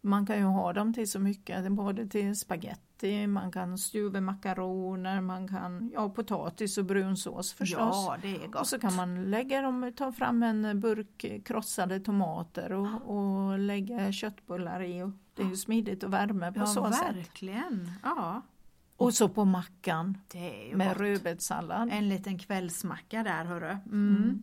Man 0.00 0.26
kan 0.26 0.36
ju 0.38 0.44
ha 0.44 0.72
dem 0.72 0.94
till 0.94 1.10
så 1.10 1.18
mycket, 1.18 1.72
både 1.72 2.06
till 2.06 2.36
spaghetti, 3.00 3.26
man 3.26 3.52
kan 3.52 3.78
stuva 3.78 4.20
makaroner, 4.20 5.20
man 5.20 5.48
kan, 5.48 5.90
ja 5.94 6.08
potatis 6.08 6.78
och 6.78 6.84
brunsås 6.84 7.52
förstås. 7.52 7.78
ja 7.78 8.16
det 8.22 8.36
är 8.36 8.46
gott. 8.46 8.60
Och 8.60 8.66
så 8.66 8.78
kan 8.78 8.96
man 8.96 9.30
lägga 9.30 9.62
dem, 9.62 9.92
ta 9.96 10.12
fram 10.12 10.42
en 10.42 10.80
burk 10.80 11.44
krossade 11.44 12.00
tomater 12.00 12.72
och, 12.72 12.88
och 13.02 13.58
lägga 13.58 14.12
köttbullar 14.12 14.82
i. 14.82 15.02
Och 15.02 15.10
det 15.34 15.42
är 15.42 15.46
ju 15.46 15.56
smidigt 15.56 16.02
och 16.02 16.12
värme 16.12 16.52
på 16.52 16.60
ja, 16.60 16.66
så 16.66 16.92
sätt. 16.92 17.16
verkligen. 17.16 17.90
Ja, 18.02 18.42
Och 18.96 19.14
så 19.14 19.28
på 19.28 19.44
mackan 19.44 20.18
med 20.74 20.96
rödbetssallad. 20.96 21.88
En 21.92 22.08
liten 22.08 22.38
kvällsmacka 22.38 23.22
där 23.22 23.44
hörru. 23.44 23.70
Mm. 23.70 24.16
Mm. 24.16 24.42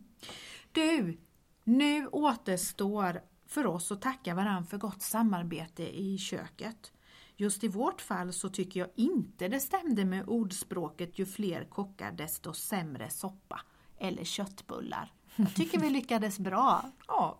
Du, 0.72 1.18
nu 1.64 2.06
återstår 2.06 3.20
för 3.46 3.66
oss 3.66 3.92
att 3.92 4.02
tacka 4.02 4.34
varandra 4.34 4.64
för 4.64 4.78
gott 4.78 5.02
samarbete 5.02 5.82
i 5.82 6.18
köket. 6.18 6.92
Just 7.40 7.64
i 7.64 7.68
vårt 7.68 8.00
fall 8.00 8.32
så 8.32 8.48
tycker 8.48 8.80
jag 8.80 8.88
inte 8.94 9.48
det 9.48 9.60
stämde 9.60 10.04
med 10.04 10.28
ordspråket 10.28 11.18
ju 11.18 11.26
fler 11.26 11.64
kockar 11.64 12.12
desto 12.12 12.52
sämre 12.52 13.10
soppa 13.10 13.60
eller 13.98 14.24
köttbullar. 14.24 15.12
Jag 15.36 15.54
tycker 15.54 15.80
vi 15.80 15.90
lyckades 15.90 16.38
bra. 16.38 16.84
Ja. 17.08 17.38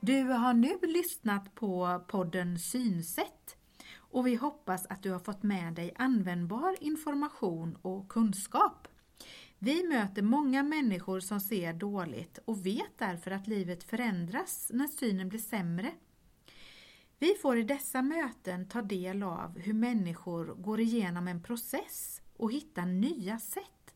Du 0.00 0.22
har 0.22 0.54
nu 0.54 0.78
lyssnat 0.82 1.54
på 1.54 2.04
podden 2.08 2.58
Synsätt 2.58 3.56
och 3.96 4.26
vi 4.26 4.34
hoppas 4.34 4.86
att 4.86 5.02
du 5.02 5.10
har 5.10 5.18
fått 5.18 5.42
med 5.42 5.74
dig 5.74 5.94
användbar 5.96 6.76
information 6.80 7.78
och 7.82 8.08
kunskap. 8.08 8.88
Vi 9.60 9.88
möter 9.88 10.22
många 10.22 10.62
människor 10.62 11.20
som 11.20 11.40
ser 11.40 11.72
dåligt 11.72 12.38
och 12.44 12.66
vet 12.66 12.98
därför 12.98 13.30
att 13.30 13.46
livet 13.46 13.84
förändras 13.84 14.70
när 14.74 14.86
synen 14.86 15.28
blir 15.28 15.40
sämre. 15.40 15.92
Vi 17.18 17.34
får 17.34 17.58
i 17.58 17.62
dessa 17.62 18.02
möten 18.02 18.68
ta 18.68 18.82
del 18.82 19.22
av 19.22 19.58
hur 19.58 19.72
människor 19.72 20.44
går 20.44 20.80
igenom 20.80 21.28
en 21.28 21.42
process 21.42 22.22
och 22.36 22.52
hittar 22.52 22.86
nya 22.86 23.38
sätt. 23.38 23.94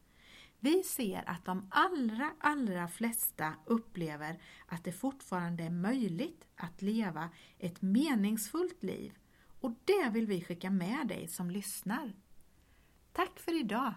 Vi 0.60 0.82
ser 0.82 1.22
att 1.26 1.44
de 1.44 1.66
allra, 1.70 2.30
allra 2.40 2.88
flesta 2.88 3.54
upplever 3.66 4.42
att 4.66 4.84
det 4.84 4.92
fortfarande 4.92 5.62
är 5.62 5.70
möjligt 5.70 6.46
att 6.56 6.82
leva 6.82 7.30
ett 7.58 7.82
meningsfullt 7.82 8.82
liv 8.82 9.12
och 9.60 9.72
det 9.84 10.10
vill 10.12 10.26
vi 10.26 10.44
skicka 10.44 10.70
med 10.70 11.08
dig 11.08 11.28
som 11.28 11.50
lyssnar. 11.50 12.12
Tack 13.12 13.40
för 13.40 13.60
idag! 13.60 13.94